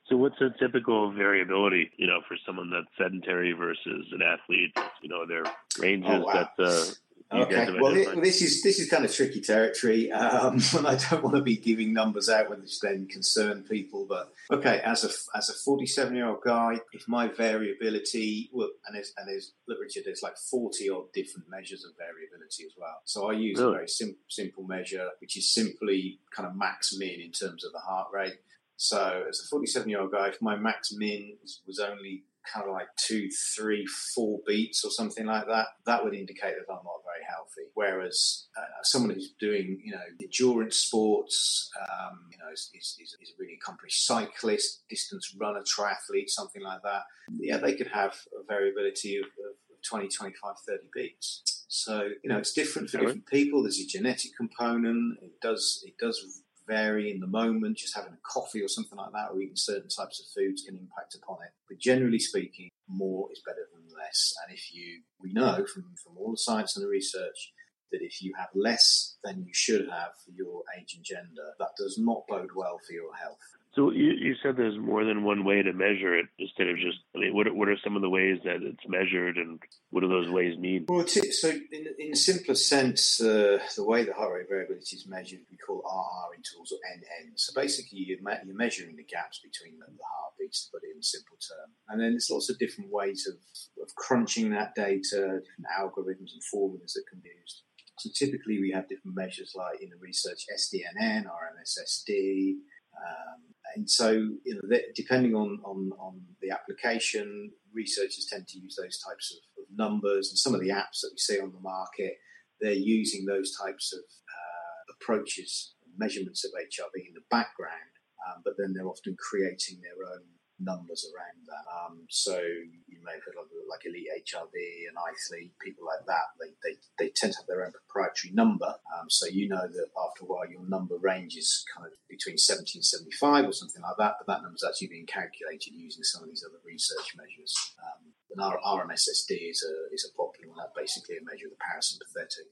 So, 0.08 0.16
what's 0.16 0.40
a 0.40 0.50
typical 0.58 1.10
variability, 1.10 1.90
you 1.96 2.06
know, 2.06 2.20
for 2.28 2.36
someone 2.46 2.70
that's 2.70 2.86
sedentary 2.96 3.52
versus 3.52 4.06
an 4.12 4.22
athlete? 4.22 4.76
You 5.02 5.08
know, 5.08 5.26
their 5.26 5.44
ranges 5.80 6.10
oh, 6.12 6.20
wow. 6.20 6.48
that 6.56 6.64
uh, 6.64 6.84
Okay. 7.32 7.66
Well, 7.80 7.92
this 7.92 8.40
is 8.40 8.62
this 8.62 8.78
is 8.78 8.88
kind 8.88 9.04
of 9.04 9.12
tricky 9.12 9.40
territory, 9.40 10.12
um, 10.12 10.60
and 10.76 10.86
I 10.86 10.94
don't 10.94 11.24
want 11.24 11.34
to 11.34 11.42
be 11.42 11.56
giving 11.56 11.92
numbers 11.92 12.28
out 12.28 12.50
which 12.50 12.78
then 12.78 13.08
concern 13.08 13.64
people. 13.64 14.06
But 14.08 14.32
okay, 14.48 14.80
as 14.84 15.02
a 15.02 15.36
as 15.36 15.50
a 15.50 15.52
forty 15.52 15.86
seven 15.86 16.14
year 16.14 16.28
old 16.28 16.42
guy, 16.42 16.80
if 16.92 17.08
my 17.08 17.26
variability, 17.26 18.48
well, 18.52 18.70
and 18.86 18.94
there's 18.94 19.12
and 19.16 19.28
there's 19.28 19.54
look, 19.66 19.78
Richard, 19.80 20.04
there's 20.06 20.22
like 20.22 20.36
forty 20.36 20.88
odd 20.88 21.12
different 21.12 21.50
measures 21.50 21.84
of 21.84 21.96
variability 21.98 22.64
as 22.64 22.72
well. 22.78 23.00
So 23.04 23.28
I 23.28 23.32
use 23.32 23.58
really? 23.58 23.70
a 23.70 23.74
very 23.74 23.88
sim- 23.88 24.16
simple 24.28 24.62
measure, 24.62 25.08
which 25.20 25.36
is 25.36 25.52
simply 25.52 26.20
kind 26.30 26.48
of 26.48 26.54
max 26.54 26.96
min 26.96 27.20
in 27.20 27.32
terms 27.32 27.64
of 27.64 27.72
the 27.72 27.80
heart 27.80 28.08
rate. 28.12 28.36
So 28.76 29.24
as 29.28 29.40
a 29.40 29.48
forty 29.48 29.66
seven 29.66 29.88
year 29.88 30.00
old 30.00 30.12
guy, 30.12 30.28
if 30.28 30.40
my 30.40 30.56
max 30.56 30.92
min 30.92 31.36
was 31.66 31.78
only 31.78 32.24
kind 32.52 32.66
of 32.66 32.72
like 32.72 32.88
two, 32.96 33.28
three, 33.56 33.86
four 34.14 34.40
beats 34.46 34.84
or 34.84 34.90
something 34.90 35.26
like 35.26 35.46
that, 35.46 35.66
that 35.84 36.04
would 36.04 36.14
indicate 36.14 36.54
that 36.54 36.72
I'm 36.72 36.84
not 36.84 37.02
very 37.04 37.24
healthy. 37.28 37.70
Whereas 37.74 38.46
uh, 38.56 38.62
someone 38.82 39.10
who's 39.10 39.32
doing, 39.38 39.80
you 39.84 39.92
know, 39.92 40.00
endurance 40.22 40.76
sports, 40.76 41.70
um, 41.80 42.20
you 42.30 42.38
know, 42.38 42.52
is, 42.52 42.70
is, 42.74 42.98
is, 43.00 43.16
a 43.20 43.34
really 43.38 43.58
accomplished 43.60 44.06
cyclist, 44.06 44.88
distance 44.88 45.34
runner, 45.38 45.62
triathlete, 45.62 46.28
something 46.28 46.62
like 46.62 46.82
that, 46.82 47.02
yeah, 47.38 47.58
they 47.58 47.74
could 47.74 47.88
have 47.88 48.12
a 48.38 48.44
variability 48.46 49.16
of, 49.16 49.24
of 49.24 49.82
20, 49.88 50.08
25, 50.08 50.54
30 50.66 50.82
beats. 50.94 51.64
So, 51.68 52.08
you 52.22 52.30
know, 52.30 52.38
it's 52.38 52.52
different 52.52 52.90
for 52.90 52.98
different 52.98 53.26
people. 53.26 53.62
There's 53.62 53.80
a 53.80 53.86
genetic 53.86 54.36
component. 54.36 55.18
It 55.20 55.40
does, 55.42 55.82
it 55.84 55.94
does 55.98 56.42
vary 56.66 57.10
in 57.10 57.20
the 57.20 57.26
moment. 57.26 57.78
Just 57.78 57.96
having 57.96 58.12
a 58.12 58.28
coffee 58.28 58.62
or 58.62 58.68
something 58.68 58.98
like 58.98 59.12
that, 59.12 59.30
or 59.32 59.40
eating 59.40 59.56
certain 59.56 59.88
types 59.88 60.20
of 60.20 60.26
foods 60.34 60.62
can 60.62 60.76
impact 60.76 61.14
upon 61.14 61.38
it. 61.44 61.52
But 61.68 61.78
generally 61.78 62.18
speaking, 62.18 62.70
more 62.88 63.28
is 63.32 63.42
better 63.44 63.66
than 63.72 63.84
less. 63.96 64.34
And 64.44 64.56
if 64.56 64.74
you, 64.74 65.02
we 65.20 65.32
know 65.32 65.64
from, 65.72 65.94
from 66.02 66.16
all 66.18 66.30
the 66.30 66.38
science 66.38 66.76
and 66.76 66.84
the 66.84 66.88
research 66.88 67.52
that 67.92 68.02
if 68.02 68.20
you 68.20 68.34
have 68.36 68.48
less 68.54 69.16
than 69.22 69.44
you 69.44 69.52
should 69.52 69.88
have 69.88 70.10
for 70.24 70.32
your 70.32 70.62
age 70.78 70.94
and 70.96 71.04
gender, 71.04 71.54
that 71.58 71.70
does 71.78 71.98
not 71.98 72.26
bode 72.28 72.50
well 72.54 72.80
for 72.86 72.92
your 72.92 73.14
health. 73.14 73.38
So 73.76 73.90
you, 73.92 74.12
you 74.18 74.34
said 74.42 74.56
there's 74.56 74.78
more 74.78 75.04
than 75.04 75.22
one 75.22 75.44
way 75.44 75.60
to 75.60 75.74
measure 75.74 76.16
it 76.16 76.26
instead 76.38 76.68
of 76.68 76.76
just. 76.76 76.96
I 77.14 77.18
mean, 77.20 77.34
what 77.34 77.44
what 77.54 77.68
are 77.68 77.76
some 77.84 77.94
of 77.94 78.00
the 78.00 78.08
ways 78.08 78.38
that 78.44 78.64
it's 78.64 78.88
measured, 78.88 79.36
and 79.36 79.60
what 79.90 80.00
do 80.00 80.08
those 80.08 80.30
ways 80.30 80.56
mean? 80.56 80.86
Well, 80.88 81.06
so 81.06 81.50
in 81.50 81.84
in 81.98 82.10
the 82.12 82.16
simplest 82.16 82.70
sense, 82.70 83.20
uh, 83.20 83.58
the 83.76 83.84
way 83.84 84.04
the 84.04 84.14
heart 84.14 84.32
rate 84.32 84.48
variability 84.48 84.96
is 84.96 85.06
measured, 85.06 85.40
we 85.50 85.58
call 85.58 85.84
RR 85.84 86.34
intervals 86.34 86.72
or 86.72 86.80
NN. 86.88 87.32
So 87.36 87.52
basically, 87.54 87.98
you're, 87.98 88.22
me- 88.22 88.40
you're 88.46 88.56
measuring 88.56 88.96
the 88.96 89.04
gaps 89.04 89.40
between 89.44 89.78
the, 89.78 89.84
the 89.84 90.08
heartbeats, 90.08 90.64
to 90.64 90.72
put 90.72 90.88
it 90.88 90.96
in 90.96 91.02
simple 91.02 91.36
term. 91.36 91.68
And 91.90 92.00
then 92.00 92.12
there's 92.12 92.30
lots 92.30 92.48
of 92.48 92.58
different 92.58 92.90
ways 92.90 93.28
of, 93.28 93.36
of 93.82 93.94
crunching 93.94 94.52
that 94.52 94.74
data, 94.74 95.44
different 95.44 95.68
algorithms 95.68 96.32
and 96.32 96.42
formulas 96.50 96.94
that 96.94 97.04
can 97.12 97.20
be 97.20 97.28
used. 97.28 97.60
So 97.98 98.08
typically, 98.16 98.58
we 98.58 98.72
have 98.72 98.88
different 98.88 99.16
measures 99.16 99.52
like 99.54 99.82
in 99.82 99.90
the 99.90 100.00
research 100.00 100.46
SDNN, 100.48 101.26
RMSSD. 101.28 102.56
Um, 102.96 103.45
and 103.74 103.88
so, 103.88 104.10
you 104.12 104.54
know, 104.54 104.78
depending 104.94 105.34
on, 105.34 105.58
on, 105.64 105.90
on 105.98 106.20
the 106.40 106.50
application, 106.50 107.50
researchers 107.74 108.26
tend 108.30 108.48
to 108.48 108.58
use 108.58 108.76
those 108.80 108.98
types 108.98 109.32
of, 109.32 109.62
of, 109.62 109.66
numbers. 109.76 110.30
And 110.30 110.38
some 110.38 110.54
of 110.54 110.60
the 110.60 110.70
apps 110.70 111.02
that 111.02 111.10
we 111.12 111.18
see 111.18 111.40
on 111.40 111.52
the 111.52 111.60
market, 111.60 112.14
they're 112.60 112.72
using 112.72 113.26
those 113.26 113.54
types 113.56 113.92
of 113.92 114.00
uh, 114.00 114.94
approaches, 114.94 115.74
measurements 115.98 116.44
of 116.44 116.52
HRV 116.52 117.08
in 117.08 117.14
the 117.14 117.26
background, 117.30 117.92
um, 118.26 118.42
but 118.44 118.54
then 118.56 118.72
they're 118.72 118.88
often 118.88 119.16
creating 119.18 119.80
their 119.82 120.06
own 120.06 120.24
numbers 120.58 121.06
around 121.12 121.44
that. 121.46 121.64
Um, 121.68 122.06
so 122.08 122.38
you 122.40 122.98
may 123.04 123.12
have 123.12 123.24
heard 123.24 123.36
of 123.38 123.48
like 123.68 123.84
Elite 123.84 124.08
HRV 124.24 124.56
and 124.88 124.96
iThlete, 124.96 125.52
people 125.60 125.84
like 125.84 126.06
that. 126.06 126.32
They, 126.40 126.52
they, 126.64 126.74
they 126.98 127.08
tend 127.14 127.32
to 127.34 127.38
have 127.40 127.46
their 127.46 127.64
own 127.64 127.72
proprietary 127.72 128.32
number. 128.32 128.74
Um, 128.96 129.08
so 129.08 129.26
you 129.26 129.48
know 129.48 129.66
that 129.66 129.88
after 129.96 130.24
a 130.24 130.26
while 130.26 130.48
your 130.48 130.64
number 130.68 130.96
range 130.96 131.36
is 131.36 131.64
kind 131.74 131.86
of 131.86 131.92
between 132.08 132.38
70 132.38 132.78
and 132.78 132.84
75 132.84 133.48
or 133.48 133.52
something 133.52 133.82
like 133.82 133.96
that, 133.98 134.16
but 134.18 134.26
that 134.26 134.42
number 134.42 134.56
is 134.56 134.64
actually 134.64 134.88
being 134.88 135.06
calculated 135.06 135.74
using 135.74 136.02
some 136.02 136.22
of 136.22 136.28
these 136.28 136.44
other 136.46 136.60
research 136.64 137.16
measures. 137.16 137.54
Um, 137.82 138.12
and 138.32 138.40
our 138.40 138.58
RMSSD 138.60 139.50
is 139.50 139.64
a, 139.64 139.94
is 139.94 140.08
a 140.08 140.16
popular 140.16 140.48
one, 140.48 140.58
that's 140.58 140.76
basically 140.76 141.16
a 141.16 141.24
measure 141.24 141.46
of 141.46 141.52
the 141.52 141.62
parasympathetic. 141.62 142.48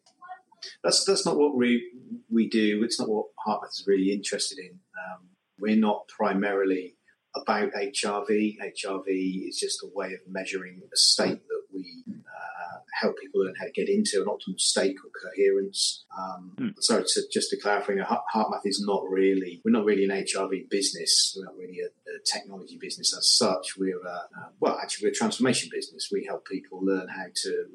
That's, 0.83 1.05
that's 1.05 1.27
not 1.27 1.37
what 1.37 1.57
we, 1.57 1.93
we 2.31 2.49
do. 2.49 2.83
It's 2.85 2.99
not 2.99 3.09
what 3.09 3.27
HeartMath 3.47 3.69
is 3.69 3.85
really 3.87 4.13
interested 4.13 4.59
in. 4.59 4.81
Um, 4.97 5.29
we're 5.59 5.77
not 5.77 6.09
primarily 6.09 6.97
about 7.35 7.73
HRV. 7.73 8.57
HRV 8.59 9.49
is 9.49 9.59
just 9.59 9.83
a 9.83 9.89
way 9.93 10.13
of 10.15 10.21
measuring 10.29 10.83
a 10.93 10.97
state 10.97 11.47
that 11.49 11.63
we 11.73 12.05
uh, 12.09 12.79
help 13.01 13.17
people 13.19 13.41
learn 13.41 13.55
how 13.59 13.67
to 13.67 13.73
get 13.73 13.89
into 13.89 14.23
an 14.23 14.27
optimal 14.27 14.59
state 14.59 14.97
called 15.01 15.13
coherence. 15.23 16.05
Um, 16.17 16.53
mm. 16.59 16.75
So 16.81 17.03
to, 17.03 17.23
just 17.33 17.51
to 17.51 17.61
clarify, 17.61 17.95
HeartMath 17.95 18.61
is 18.65 18.85
not 18.87 19.03
really, 19.09 19.61
we're 19.65 19.73
not 19.73 19.85
really 19.85 20.05
an 20.05 20.11
HRV 20.11 20.71
business. 20.71 21.35
We're 21.37 21.47
not 21.47 21.57
really 21.57 21.81
a, 21.81 21.87
a 21.87 22.19
technology 22.25 22.79
business 22.81 23.17
as 23.17 23.29
such. 23.37 23.77
We're, 23.77 24.01
a, 24.01 24.29
uh, 24.39 24.49
well, 24.61 24.79
actually, 24.81 25.07
we're 25.07 25.13
a 25.13 25.17
transformation 25.17 25.71
business. 25.73 26.09
We 26.13 26.25
help 26.25 26.47
people 26.47 26.85
learn 26.85 27.09
how 27.09 27.27
to 27.35 27.67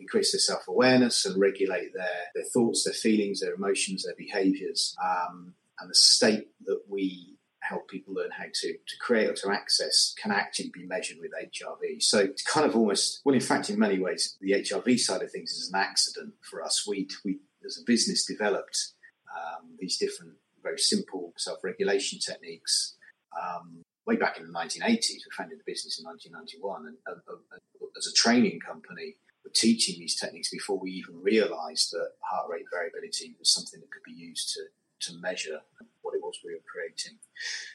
increase 0.00 0.32
their 0.32 0.40
self 0.40 0.68
awareness 0.68 1.24
and 1.24 1.40
regulate 1.40 1.92
their, 1.92 2.20
their 2.34 2.44
thoughts, 2.44 2.84
their 2.84 2.94
feelings, 2.94 3.40
their 3.40 3.54
emotions, 3.54 4.04
their 4.04 4.14
behaviors. 4.16 4.96
Um, 5.02 5.54
and 5.80 5.90
the 5.90 5.94
state 5.94 6.48
that 6.66 6.82
we 6.88 7.37
help 7.68 7.88
people 7.88 8.14
learn 8.14 8.30
how 8.30 8.44
to, 8.52 8.72
to 8.72 8.96
create 9.00 9.28
or 9.28 9.34
to 9.34 9.50
access 9.50 10.14
can 10.20 10.32
actually 10.32 10.70
be 10.72 10.86
measured 10.86 11.18
with 11.20 11.30
HRV. 11.32 12.02
So 12.02 12.18
it's 12.20 12.42
kind 12.42 12.66
of 12.66 12.74
almost, 12.74 13.20
well, 13.24 13.34
in 13.34 13.40
fact, 13.40 13.68
in 13.68 13.78
many 13.78 13.98
ways, 13.98 14.36
the 14.40 14.52
HRV 14.52 14.98
side 14.98 15.22
of 15.22 15.30
things 15.30 15.50
is 15.50 15.70
an 15.72 15.78
accident 15.78 16.34
for 16.42 16.64
us. 16.64 16.86
We, 16.88 17.08
we 17.24 17.40
as 17.64 17.78
a 17.78 17.84
business, 17.84 18.24
developed 18.24 18.92
um, 19.36 19.76
these 19.78 19.96
different, 19.98 20.32
very 20.62 20.78
simple 20.78 21.32
self 21.36 21.62
regulation 21.62 22.18
techniques. 22.18 22.96
Um, 23.38 23.82
way 24.06 24.16
back 24.16 24.38
in 24.38 24.46
the 24.46 24.52
1980s, 24.52 25.08
we 25.08 25.36
founded 25.36 25.58
the 25.58 25.70
business 25.70 25.98
in 25.98 26.06
1991, 26.06 26.86
and 26.86 26.96
uh, 27.06 27.80
as 27.96 28.06
a 28.06 28.12
training 28.14 28.60
company, 28.60 29.16
we're 29.44 29.52
teaching 29.54 29.98
these 29.98 30.16
techniques 30.16 30.50
before 30.50 30.78
we 30.78 30.90
even 30.92 31.22
realised 31.22 31.92
that 31.92 32.12
heart 32.20 32.48
rate 32.50 32.64
variability 32.72 33.34
was 33.38 33.52
something 33.52 33.80
that 33.80 33.90
could 33.90 34.02
be 34.04 34.12
used 34.12 34.54
to 34.54 34.62
to 35.00 35.12
measure 35.20 35.60
what 36.02 36.14
it 36.14 36.22
was 36.22 36.38
we 36.44 36.54
were 36.54 36.60
creating. 36.70 37.18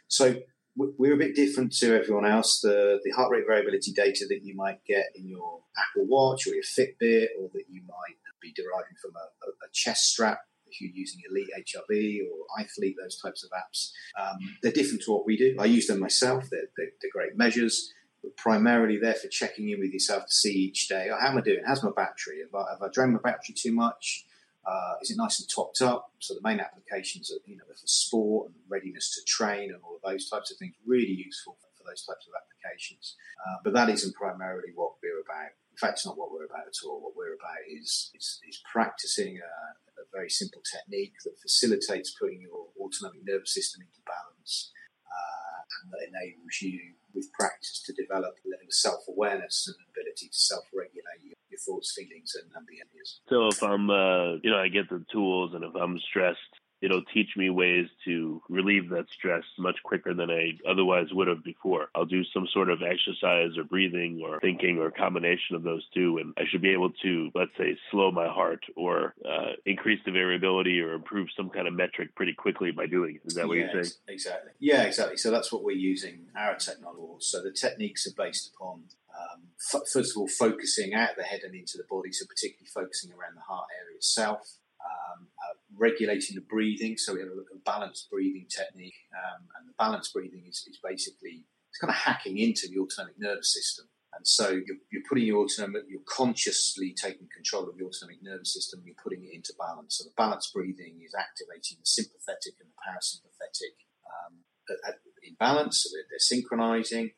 So 0.07 0.35
we're 0.75 1.13
a 1.13 1.17
bit 1.17 1.35
different 1.35 1.71
to 1.73 1.95
everyone 1.95 2.25
else. 2.25 2.59
The, 2.61 2.99
the 3.03 3.11
heart 3.11 3.31
rate 3.31 3.45
variability 3.47 3.91
data 3.91 4.25
that 4.29 4.41
you 4.43 4.55
might 4.55 4.83
get 4.85 5.05
in 5.15 5.27
your 5.27 5.61
Apple 5.77 6.07
Watch 6.07 6.47
or 6.47 6.53
your 6.53 6.63
Fitbit, 6.63 7.27
or 7.39 7.49
that 7.53 7.65
you 7.69 7.81
might 7.87 8.17
be 8.41 8.51
deriving 8.55 8.97
from 9.01 9.11
a, 9.15 9.47
a 9.49 9.69
chest 9.71 10.11
strap 10.11 10.39
if 10.73 10.81
you're 10.81 10.91
using 10.93 11.21
Elite 11.29 11.49
HRV 11.57 12.19
or 12.23 12.63
iThlete, 12.63 12.95
those 13.01 13.19
types 13.19 13.43
of 13.43 13.51
apps, 13.51 13.91
um, 14.19 14.37
they're 14.61 14.71
different 14.71 15.03
to 15.03 15.11
what 15.11 15.25
we 15.25 15.37
do. 15.37 15.55
I 15.59 15.65
use 15.65 15.87
them 15.87 15.99
myself. 15.99 16.45
They're, 16.49 16.67
they're, 16.77 16.89
they're 17.01 17.11
great 17.11 17.37
measures. 17.37 17.93
But 18.21 18.35
primarily 18.37 18.97
there 18.97 19.13
for 19.13 19.27
checking 19.27 19.69
in 19.69 19.79
with 19.79 19.91
yourself 19.91 20.25
to 20.25 20.31
see 20.31 20.53
each 20.53 20.87
day, 20.87 21.09
oh, 21.11 21.17
how 21.19 21.29
am 21.29 21.37
I 21.37 21.41
doing? 21.41 21.61
How's 21.65 21.83
my 21.83 21.91
battery? 21.95 22.39
Have 22.41 22.55
I, 22.55 22.71
have 22.71 22.81
I 22.81 22.87
drained 22.91 23.13
my 23.13 23.19
battery 23.19 23.53
too 23.55 23.73
much? 23.73 24.25
Uh, 24.65 24.95
is 25.01 25.11
it 25.11 25.17
nice 25.17 25.39
and 25.39 25.49
topped 25.49 25.81
up? 25.81 26.11
So 26.19 26.33
the 26.33 26.41
main 26.43 26.59
applications 26.59 27.31
are 27.31 27.39
you 27.45 27.57
know 27.57 27.67
for 27.67 27.87
sport 27.87 28.47
and 28.49 28.55
readiness 28.69 29.13
to 29.15 29.21
train 29.27 29.71
and 29.71 29.79
all 29.83 29.95
of 29.95 30.01
those 30.03 30.29
types 30.29 30.51
of 30.51 30.57
things 30.57 30.75
really 30.85 31.11
useful 31.13 31.57
for, 31.59 31.67
those 31.83 32.07
types 32.07 32.23
of 32.27 32.33
applications. 32.39 33.17
Uh, 33.43 33.59
but 33.61 33.73
that 33.73 33.89
isn't 33.89 34.15
primarily 34.15 34.71
what 34.73 34.95
we're 35.03 35.19
about. 35.19 35.51
In 35.67 35.75
fact, 35.75 35.99
it's 35.99 36.05
not 36.05 36.17
what 36.17 36.31
we're 36.31 36.47
about 36.47 36.63
at 36.63 36.79
all. 36.87 37.03
What 37.03 37.11
we're 37.11 37.35
about 37.35 37.59
is 37.67 38.09
is, 38.15 38.39
is 38.47 38.63
practicing 38.71 39.43
a, 39.43 39.53
a, 39.99 40.07
very 40.15 40.29
simple 40.29 40.61
technique 40.63 41.11
that 41.25 41.35
facilitates 41.41 42.15
putting 42.15 42.39
your 42.39 42.71
autonomic 42.79 43.19
nervous 43.27 43.53
system 43.53 43.81
into 43.81 43.99
balance 44.07 44.71
uh, 45.03 45.59
and 45.83 45.91
that 45.91 46.07
enables 46.07 46.61
you 46.61 46.95
with 47.13 47.31
practice 47.33 47.81
to 47.85 47.93
develop 47.93 48.35
a 48.45 48.71
self 48.71 49.03
awareness 49.07 49.67
and 49.67 49.75
ability 49.91 50.27
to 50.27 50.37
self 50.37 50.63
regulate 50.73 51.21
your, 51.23 51.35
your, 51.49 51.59
thoughts, 51.59 51.93
feelings, 51.95 52.35
and, 52.35 52.51
and 52.55 52.65
behaviors. 52.65 53.21
So 53.29 53.47
if 53.47 53.61
I'm, 53.63 53.89
uh, 53.89 54.33
you 54.41 54.49
know, 54.49 54.57
I 54.57 54.67
get 54.69 54.89
the 54.89 55.05
tools, 55.11 55.53
and 55.53 55.63
if 55.63 55.75
I'm 55.75 55.99
stressed, 55.99 56.39
it'll 56.83 57.03
teach 57.13 57.29
me 57.37 57.49
ways 57.49 57.87
to 58.05 58.41
relieve 58.49 58.89
that 58.89 59.05
stress 59.09 59.43
much 59.57 59.77
quicker 59.83 60.13
than 60.13 60.29
I 60.29 60.59
otherwise 60.69 61.07
would 61.11 61.27
have 61.27 61.43
before. 61.43 61.87
I'll 61.95 62.05
do 62.05 62.23
some 62.25 62.47
sort 62.53 62.69
of 62.69 62.81
exercise 62.81 63.57
or 63.57 63.63
breathing 63.63 64.21
or 64.23 64.39
thinking 64.41 64.77
or 64.79 64.91
combination 64.91 65.55
of 65.55 65.63
those 65.63 65.87
two, 65.93 66.17
and 66.17 66.33
I 66.37 66.43
should 66.49 66.61
be 66.61 66.73
able 66.73 66.91
to, 67.03 67.31
let's 67.33 67.55
say, 67.57 67.77
slow 67.89 68.11
my 68.11 68.27
heart 68.27 68.65
or 68.75 69.15
uh, 69.25 69.53
increase 69.65 69.99
the 70.05 70.11
variability 70.11 70.81
or 70.81 70.93
improve 70.93 71.29
some 71.35 71.49
kind 71.49 71.67
of 71.67 71.73
metric 71.73 72.15
pretty 72.15 72.33
quickly 72.33 72.71
by 72.71 72.85
doing 72.85 73.15
it. 73.15 73.21
Is 73.25 73.35
that 73.35 73.47
what 73.47 73.57
yeah, 73.57 73.71
you're 73.73 73.83
saying? 73.83 73.93
Exactly. 74.09 74.51
Yeah, 74.59 74.83
exactly. 74.83 75.17
So 75.17 75.31
that's 75.31 75.51
what 75.51 75.63
we're 75.63 75.77
using 75.77 76.27
our 76.35 76.55
technology. 76.55 76.93
So 77.19 77.41
the 77.41 77.51
techniques 77.51 78.05
are 78.07 78.13
based 78.15 78.51
upon 78.53 78.83
um, 79.13 79.43
f- 79.73 79.87
first 79.91 80.11
of 80.11 80.17
all, 80.17 80.27
focusing 80.27 80.93
out 80.93 81.11
of 81.11 81.15
the 81.17 81.23
head 81.23 81.41
and 81.43 81.55
into 81.55 81.77
the 81.77 81.85
body, 81.89 82.11
so 82.11 82.25
particularly 82.25 82.67
focusing 82.73 83.11
around 83.11 83.35
the 83.35 83.41
heart 83.41 83.67
area 83.79 83.97
itself. 83.97 84.57
Um, 84.83 85.27
uh, 85.39 85.55
regulating 85.77 86.35
the 86.35 86.41
breathing, 86.41 86.97
so 86.97 87.13
we 87.13 87.19
have 87.19 87.29
a, 87.29 87.57
balanced 87.65 88.09
breathing 88.11 88.45
technique, 88.49 88.95
um, 89.15 89.47
and 89.57 89.69
the 89.69 89.73
balanced 89.79 90.13
breathing 90.13 90.43
is, 90.47 90.65
is 90.69 90.79
basically 90.83 91.45
it's 91.69 91.79
kind 91.79 91.89
of 91.89 91.95
hacking 91.95 92.37
into 92.37 92.67
the 92.67 92.79
autonomic 92.79 93.15
nervous 93.17 93.53
system. 93.53 93.87
And 94.15 94.27
so 94.27 94.49
you're, 94.49 94.77
you're, 94.91 95.01
putting 95.09 95.25
your 95.25 95.43
autonomic, 95.43 95.83
you're 95.89 96.05
consciously 96.05 96.93
taking 96.93 97.27
control 97.33 97.67
of 97.67 97.77
your 97.77 97.87
autonomic 97.87 98.21
nervous 98.21 98.53
system, 98.53 98.83
you're 98.85 98.99
putting 99.01 99.23
it 99.23 99.33
into 99.33 99.53
balance. 99.57 99.97
So 99.97 100.03
the 100.03 100.13
balanced 100.15 100.53
breathing 100.53 101.01
is 101.03 101.15
activating 101.17 101.81
the 101.81 101.85
sympathetic 101.85 102.53
and 102.61 102.69
the 102.69 102.77
parasympathetic 102.77 103.73
um, 104.05 104.45
at, 104.69 104.77
at, 104.87 104.99
in 105.23 105.35
balance, 105.39 105.81
so 105.81 105.89
they're, 105.95 106.05
they're 106.09 106.19
synchronizing. 106.19 107.11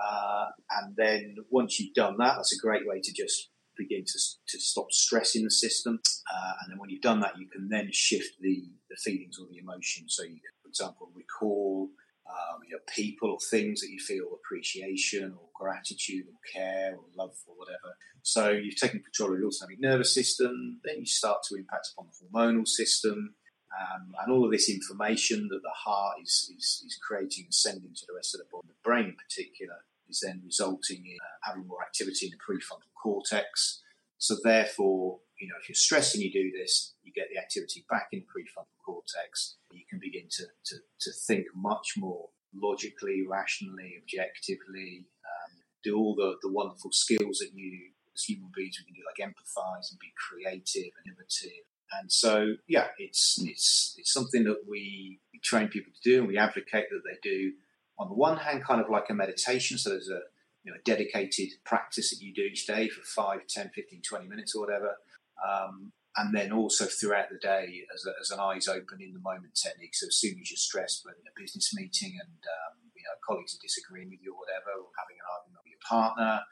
Uh, 0.00 0.46
and 0.80 0.96
then 0.96 1.36
once 1.50 1.78
you've 1.78 1.94
done 1.94 2.16
that, 2.18 2.36
that's 2.36 2.56
a 2.56 2.60
great 2.60 2.86
way 2.86 3.00
to 3.00 3.12
just 3.12 3.50
begin 3.76 4.04
to, 4.04 4.18
to 4.48 4.60
stop 4.60 4.90
stressing 4.90 5.44
the 5.44 5.50
system. 5.50 6.00
Uh, 6.32 6.52
and 6.62 6.72
then 6.72 6.78
when 6.78 6.90
you've 6.90 7.02
done 7.02 7.20
that, 7.20 7.38
you 7.38 7.46
can 7.46 7.68
then 7.68 7.88
shift 7.92 8.40
the, 8.40 8.64
the 8.90 8.96
feelings 8.96 9.38
or 9.38 9.46
the 9.50 9.58
emotions. 9.58 10.14
So 10.16 10.22
you 10.22 10.40
can, 10.40 10.54
for 10.62 10.68
example, 10.68 11.10
recall 11.14 11.90
um, 12.28 12.60
you 12.66 12.74
know, 12.74 12.82
people 12.88 13.30
or 13.30 13.38
things 13.50 13.80
that 13.80 13.90
you 13.90 13.98
feel 13.98 14.26
appreciation 14.32 15.34
or 15.38 15.48
gratitude 15.54 16.26
or 16.26 16.38
care 16.52 16.94
or 16.96 17.04
love 17.16 17.36
or 17.46 17.54
whatever. 17.56 17.96
So 18.22 18.50
you've 18.50 18.76
taken 18.76 19.00
control 19.00 19.32
of 19.32 19.38
your 19.38 19.48
autonomic 19.48 19.80
nervous 19.80 20.14
system. 20.14 20.80
Then 20.84 21.00
you 21.00 21.06
start 21.06 21.42
to 21.48 21.56
impact 21.56 21.90
upon 21.92 22.08
the 22.08 22.26
hormonal 22.26 22.66
system. 22.66 23.34
Um, 23.74 24.14
and 24.22 24.32
all 24.32 24.44
of 24.44 24.52
this 24.52 24.70
information 24.70 25.48
that 25.48 25.60
the 25.62 25.74
heart 25.74 26.18
is, 26.22 26.50
is, 26.56 26.84
is, 26.86 26.98
creating 27.02 27.46
and 27.46 27.54
sending 27.54 27.92
to 27.92 28.06
the 28.06 28.14
rest 28.14 28.34
of 28.34 28.38
the 28.38 28.46
body, 28.50 28.68
the 28.68 28.88
brain 28.88 29.06
in 29.06 29.16
particular, 29.16 29.74
is 30.14 30.22
then 30.22 30.40
resulting 30.44 31.02
in 31.04 31.18
uh, 31.20 31.50
having 31.50 31.66
more 31.66 31.82
activity 31.82 32.26
in 32.26 32.32
the 32.32 32.38
prefrontal 32.38 32.94
cortex. 32.94 33.82
So 34.18 34.36
therefore, 34.42 35.18
you 35.40 35.48
know, 35.48 35.58
if 35.60 35.68
you're 35.68 35.74
stressed 35.74 36.14
and 36.14 36.22
you 36.22 36.32
do 36.32 36.50
this, 36.56 36.94
you 37.02 37.12
get 37.12 37.26
the 37.32 37.40
activity 37.40 37.84
back 37.90 38.08
in 38.12 38.20
the 38.20 38.30
prefrontal 38.30 38.78
cortex. 38.86 39.56
You 39.72 39.82
can 39.90 39.98
begin 39.98 40.28
to, 40.38 40.44
to, 40.44 40.76
to 41.00 41.10
think 41.26 41.46
much 41.54 41.94
more 41.98 42.28
logically, 42.54 43.24
rationally, 43.28 43.98
objectively, 44.00 45.06
um, 45.26 45.52
do 45.82 45.98
all 45.98 46.14
the, 46.14 46.36
the 46.42 46.52
wonderful 46.52 46.92
skills 46.92 47.38
that 47.38 47.50
you, 47.52 47.90
as 48.14 48.22
human 48.22 48.50
beings, 48.54 48.78
we 48.78 48.86
can 48.86 48.94
do, 48.94 49.02
like 49.10 49.28
empathize 49.28 49.90
and 49.90 49.98
be 49.98 50.12
creative 50.14 50.92
and 50.96 51.12
innovative. 51.12 51.66
And 52.00 52.10
so, 52.10 52.54
yeah, 52.66 52.86
it's, 52.98 53.38
it's, 53.42 53.94
it's 53.98 54.12
something 54.12 54.44
that 54.44 54.62
we, 54.68 55.20
we 55.32 55.40
train 55.42 55.68
people 55.68 55.92
to 55.92 56.08
do 56.08 56.18
and 56.20 56.28
we 56.28 56.38
advocate 56.38 56.86
that 56.90 57.02
they 57.04 57.18
do 57.22 57.52
on 57.98 58.08
the 58.08 58.14
one 58.14 58.38
hand, 58.38 58.64
kind 58.64 58.80
of 58.80 58.88
like 58.90 59.10
a 59.10 59.14
meditation. 59.14 59.78
So 59.78 59.90
there's 59.90 60.10
a, 60.10 60.20
you 60.64 60.72
know, 60.72 60.78
dedicated 60.84 61.50
practice 61.64 62.10
that 62.10 62.24
you 62.24 62.34
do 62.34 62.42
each 62.42 62.66
day 62.66 62.88
for 62.88 63.02
5, 63.02 63.46
10, 63.48 63.70
15, 63.74 64.02
20 64.02 64.28
minutes 64.28 64.54
or 64.54 64.60
whatever. 64.60 64.96
Um, 65.42 65.92
and 66.16 66.34
then 66.34 66.52
also 66.52 66.86
throughout 66.86 67.26
the 67.30 67.38
day 67.38 67.82
as, 67.92 68.06
a, 68.06 68.12
as, 68.20 68.30
an 68.30 68.38
eyes 68.38 68.68
open 68.68 69.02
in 69.02 69.12
the 69.12 69.18
moment 69.18 69.58
technique. 69.58 69.94
So 69.94 70.06
as 70.06 70.16
soon 70.16 70.38
as 70.40 70.50
you're 70.50 70.62
stressed, 70.62 71.02
whether 71.04 71.18
in 71.18 71.26
a 71.26 71.40
business 71.40 71.74
meeting 71.74 72.14
and 72.14 72.38
um, 72.38 72.74
you 72.94 73.02
know 73.02 73.18
colleagues 73.26 73.54
are 73.58 73.62
disagreeing 73.62 74.10
with 74.10 74.22
you 74.22 74.30
or 74.30 74.38
whatever, 74.38 74.78
or 74.78 74.94
having 74.94 75.18
an 75.18 75.26
argument 75.26 75.66
with 75.66 75.74
your 75.74 75.82
partner, 75.82 76.46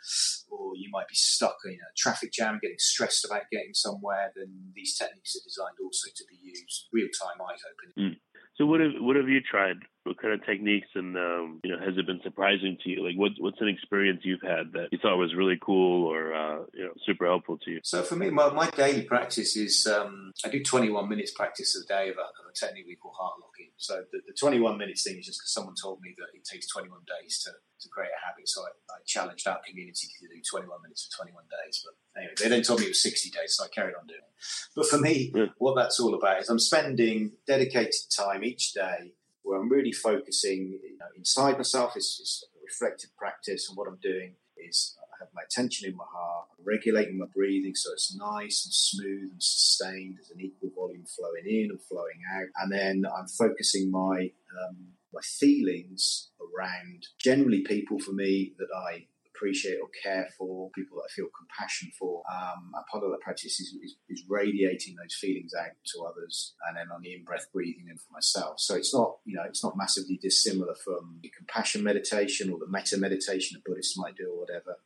or 0.50 0.75
you 0.75 0.90
might 0.90 1.06
be 1.06 1.14
stuck 1.14 1.56
in 1.64 1.78
a 1.78 1.90
traffic 1.96 2.32
jam, 2.34 2.58
getting 2.61 2.82
stressed 2.82 3.25
about 3.25 3.46
getting 3.54 3.72
somewhere, 3.72 4.34
then 4.34 4.50
these 4.75 4.99
techniques 4.99 5.38
are 5.38 5.46
designed 5.46 5.78
also 5.78 6.11
to 6.11 6.25
be 6.26 6.42
used 6.42 6.90
real 6.92 7.08
time 7.14 7.38
eyes 7.46 7.62
open. 7.62 7.88
Mm. 7.94 8.16
So 8.58 8.66
what 8.66 8.82
have 8.82 8.99
what 8.99 9.14
have 9.14 9.30
you 9.30 9.40
tried? 9.40 9.78
What 10.04 10.21
kind 10.21 10.35
of 10.35 10.44
techniques 10.44 10.88
and 10.94 11.16
um, 11.16 11.61
you 11.62 11.71
know 11.71 11.78
has 11.78 11.97
it 11.97 12.06
been 12.06 12.21
surprising 12.23 12.76
to 12.82 12.90
you? 12.90 13.06
Like 13.06 13.16
what 13.16 13.32
what's 13.38 13.61
an 13.61 13.68
experience 13.68 14.21
you've 14.25 14.42
had 14.42 14.73
that 14.73 14.88
you 14.90 14.99
thought 14.99 15.16
was 15.16 15.35
really 15.35 15.59
cool 15.61 16.06
or 16.06 16.35
uh, 16.35 16.59
you 16.75 16.85
know 16.85 16.92
super 17.06 17.26
helpful 17.26 17.59
to 17.59 17.71
you? 17.71 17.80
So 17.85 18.02
for 18.02 18.16
me, 18.16 18.30
my, 18.30 18.50
my 18.50 18.68
daily 18.71 19.02
practice 19.02 19.56
is 19.56 19.87
um, 19.87 20.32
I 20.44 20.49
do 20.49 20.62
21 20.62 21.09
minutes 21.09 21.30
practice 21.32 21.76
a 21.76 21.87
day 21.87 22.09
of 22.09 22.16
a, 22.16 22.21
of 22.21 22.50
a 22.50 22.54
technique 22.54 22.87
we 22.87 22.97
call 22.97 23.12
heart 23.12 23.35
locking. 23.40 23.71
So 23.76 24.02
the, 24.12 24.21
the 24.26 24.35
21 24.35 24.76
minutes 24.78 25.04
thing 25.04 25.18
is 25.18 25.26
just 25.26 25.40
because 25.40 25.52
someone 25.52 25.75
told 25.80 26.00
me 26.00 26.14
that 26.18 26.37
it 26.37 26.44
takes 26.44 26.66
21 26.68 27.00
days 27.06 27.42
to 27.44 27.50
to 27.82 27.88
create 27.88 28.11
a 28.11 28.26
habit. 28.26 28.49
So 28.49 28.62
I, 28.62 28.71
I, 28.95 28.99
challenged 29.04 29.47
our 29.49 29.60
community 29.67 30.06
to 30.06 30.28
do 30.28 30.41
21 30.49 30.82
minutes 30.82 31.08
for 31.10 31.25
21 31.25 31.45
days. 31.50 31.84
But 31.84 32.21
anyway, 32.21 32.34
they 32.38 32.49
then 32.49 32.62
told 32.62 32.78
me 32.80 32.86
it 32.86 32.91
was 32.91 33.02
60 33.02 33.30
days, 33.30 33.56
so 33.56 33.65
I 33.65 33.69
carried 33.69 33.95
on 33.99 34.06
doing 34.06 34.21
it. 34.21 34.34
But 34.75 34.86
for 34.86 34.99
me, 34.99 35.32
yeah. 35.34 35.47
what 35.58 35.75
that's 35.75 35.99
all 35.99 36.15
about 36.15 36.41
is 36.41 36.49
I'm 36.49 36.58
spending 36.58 37.32
dedicated 37.47 37.95
time 38.17 38.45
each 38.45 38.73
day 38.73 39.15
where 39.52 39.60
I'm 39.60 39.69
really 39.69 39.93
focusing 39.93 40.78
you 40.82 40.97
know, 40.99 41.06
inside 41.15 41.58
myself. 41.58 41.93
It's, 41.95 42.19
it's 42.19 42.45
a 42.56 42.65
reflective 42.65 43.15
practice, 43.19 43.69
and 43.69 43.76
what 43.76 43.86
I'm 43.86 43.99
doing 44.02 44.36
is 44.56 44.97
I 44.99 45.17
have 45.21 45.28
my 45.34 45.43
attention 45.45 45.91
in 45.91 45.95
my 45.95 46.06
heart, 46.10 46.49
I'm 46.58 46.65
regulating 46.65 47.19
my 47.19 47.26
breathing 47.34 47.75
so 47.75 47.93
it's 47.93 48.17
nice 48.17 48.65
and 48.65 48.73
smooth 48.73 49.30
and 49.30 49.43
sustained. 49.43 50.17
There's 50.17 50.30
an 50.30 50.41
equal 50.41 50.71
volume 50.75 51.04
flowing 51.04 51.45
in 51.45 51.69
and 51.71 51.82
flowing 51.82 52.21
out, 52.34 52.49
and 52.62 52.73
then 52.73 53.02
I'm 53.06 53.28
focusing 53.28 53.91
my 53.91 54.30
um, 54.56 54.97
my 55.12 55.21
feelings 55.21 56.30
around 56.41 57.08
generally 57.21 57.60
people 57.60 57.99
for 57.99 58.12
me 58.12 58.54
that 58.58 58.69
I 58.75 59.06
appreciate 59.34 59.78
or 59.80 59.88
care 60.02 60.28
for, 60.36 60.71
people 60.75 60.99
that 60.99 61.08
I 61.10 61.12
feel 61.14 61.26
compassion 61.36 61.90
for. 61.99 62.23
Um, 62.30 62.73
and 62.75 62.86
part 62.90 63.04
of 63.04 63.10
that 63.10 63.21
practice 63.21 63.60
is, 63.60 63.75
is, 63.82 63.97
is, 64.08 64.25
radiating 64.28 64.95
those 64.97 65.14
feelings 65.14 65.52
out 65.54 65.73
to 65.95 66.02
others, 66.02 66.54
and 66.68 66.76
then 66.76 66.90
on 66.95 67.02
the 67.02 67.14
in-breath 67.14 67.47
breathing 67.52 67.86
them 67.86 67.97
for 67.97 68.12
myself. 68.12 68.60
So 68.60 68.75
it's 68.75 68.95
not, 68.95 69.16
you 69.25 69.34
know, 69.34 69.42
it's 69.47 69.64
not 69.64 69.76
massively 69.76 70.18
dissimilar 70.23 70.75
from 70.75 71.18
the 71.23 71.30
compassion 71.36 71.82
meditation 71.82 72.50
or 72.50 72.58
the 72.58 72.68
metta 72.68 72.97
meditation 72.97 73.56
that 73.56 73.64
Buddhists 73.64 73.99
might 73.99 74.16
do 74.16 74.30
or 74.30 74.40
whatever. 74.40 74.76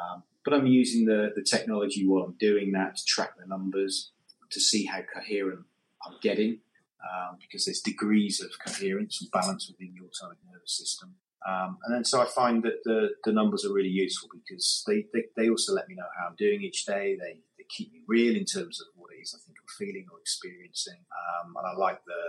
Um, 0.00 0.22
but 0.44 0.54
I'm 0.54 0.66
using 0.66 1.04
the, 1.04 1.32
the 1.34 1.42
technology 1.42 2.06
while 2.06 2.24
I'm 2.24 2.36
doing 2.38 2.72
that 2.72 2.96
to 2.96 3.04
track 3.04 3.38
the 3.38 3.46
numbers, 3.46 4.10
to 4.50 4.60
see 4.60 4.86
how 4.86 5.00
coherent 5.02 5.64
I'm 6.04 6.16
getting, 6.20 6.58
um, 7.02 7.36
because 7.40 7.64
there's 7.64 7.80
degrees 7.80 8.40
of 8.40 8.50
coherence 8.64 9.20
and 9.20 9.30
balance 9.30 9.68
within 9.68 9.94
the 9.94 10.04
autonomic 10.04 10.38
nervous 10.50 10.78
system. 10.78 11.14
Um, 11.48 11.78
and 11.84 11.94
then 11.94 12.04
so 12.04 12.20
I 12.20 12.26
find 12.26 12.62
that 12.62 12.84
the, 12.84 13.10
the 13.24 13.32
numbers 13.32 13.64
are 13.64 13.72
really 13.72 13.88
useful 13.88 14.28
because 14.32 14.84
they, 14.86 15.06
they, 15.12 15.24
they, 15.36 15.48
also 15.50 15.72
let 15.72 15.88
me 15.88 15.96
know 15.96 16.06
how 16.18 16.28
I'm 16.28 16.36
doing 16.36 16.62
each 16.62 16.86
day. 16.86 17.16
They, 17.18 17.40
they 17.58 17.64
keep 17.68 17.92
me 17.92 18.02
real 18.06 18.36
in 18.36 18.44
terms 18.44 18.80
of 18.80 18.86
what 18.94 19.10
it 19.12 19.22
is 19.22 19.34
I 19.34 19.42
think 19.44 19.58
I'm 19.58 19.74
feeling 19.78 20.06
or 20.12 20.20
experiencing. 20.20 21.02
Um, 21.10 21.54
and 21.56 21.66
I 21.66 21.74
like 21.76 21.98
the, 22.06 22.22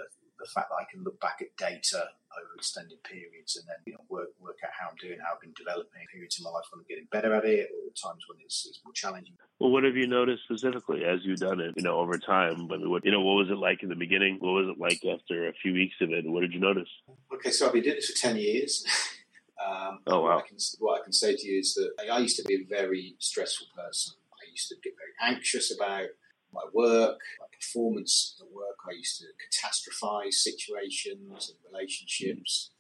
the 0.44 0.52
fact 0.52 0.70
that 0.70 0.76
I 0.76 0.86
can 0.92 1.04
look 1.04 1.20
back 1.22 1.40
at 1.42 1.56
data 1.56 2.04
over 2.36 2.54
extended 2.58 3.02
periods 3.04 3.56
and 3.56 3.66
then 3.68 3.78
you 3.86 3.94
know 3.94 4.04
work 4.10 4.30
work 4.40 4.58
out 4.64 4.72
how 4.78 4.90
I'm 4.90 5.00
doing, 5.00 5.18
how 5.24 5.36
I've 5.36 5.42
been 5.42 5.54
developing 5.56 6.04
periods 6.12 6.38
in 6.38 6.44
my 6.44 6.52
life 6.52 6.66
when 6.72 6.84
I'm 6.84 6.90
getting 6.90 7.08
better 7.12 7.34
at 7.34 7.46
it, 7.46 7.70
or 7.72 7.88
times 7.96 8.28
when 8.28 8.40
it's, 8.44 8.66
it's 8.68 8.82
more 8.84 8.94
challenging. 8.94 9.36
Well, 9.60 9.72
what 9.72 9.84
have 9.84 9.96
you 9.96 10.08
noticed 10.08 10.44
specifically 10.44 11.06
as 11.06 11.24
you've 11.24 11.40
done 11.40 11.62
it? 11.62 11.74
You 11.78 11.84
know, 11.84 11.98
over 11.98 12.18
time. 12.18 12.68
I 12.72 12.78
mean, 12.78 12.90
what 12.90 13.06
you 13.06 13.12
know, 13.12 13.22
what 13.22 13.40
was 13.40 13.50
it 13.50 13.58
like 13.58 13.84
in 13.84 13.90
the 13.90 13.96
beginning? 13.96 14.38
What 14.40 14.60
was 14.60 14.76
it 14.76 14.80
like 14.80 15.00
after 15.08 15.48
a 15.48 15.54
few 15.54 15.74
weeks 15.74 15.96
of 16.02 16.12
it? 16.12 16.28
What 16.28 16.42
did 16.42 16.54
you 16.54 16.60
notice? 16.60 16.90
Okay, 17.34 17.52
so 17.52 17.68
I've 17.68 17.74
been 17.74 17.84
doing 17.84 17.96
this 17.96 18.12
for 18.12 18.20
ten 18.20 18.36
years. 18.36 18.86
Um, 19.64 20.00
oh 20.08 20.20
wow! 20.22 20.36
What 20.36 20.44
I, 20.44 20.48
can, 20.48 20.58
what 20.80 21.00
I 21.00 21.04
can 21.04 21.14
say 21.14 21.38
to 21.38 21.48
you 21.48 21.60
is 21.60 21.76
that 21.76 22.12
I 22.12 22.18
used 22.18 22.36
to 22.38 22.44
be 22.44 22.56
a 22.56 22.66
very 22.68 23.16
stressful 23.20 23.68
person. 23.74 24.16
I 24.34 24.50
used 24.52 24.68
to 24.70 24.76
get 24.84 24.94
very 24.98 25.32
anxious 25.32 25.74
about 25.74 26.08
my 26.52 26.64
work, 26.74 27.20
my 27.40 27.46
performance 27.64 28.36
at 28.40 28.52
work. 28.52 28.78
I 28.88 28.94
used 28.94 29.20
to 29.22 29.28
catastrophize 29.40 30.34
situations 30.34 31.50
and 31.50 31.58
relationships. 31.72 32.72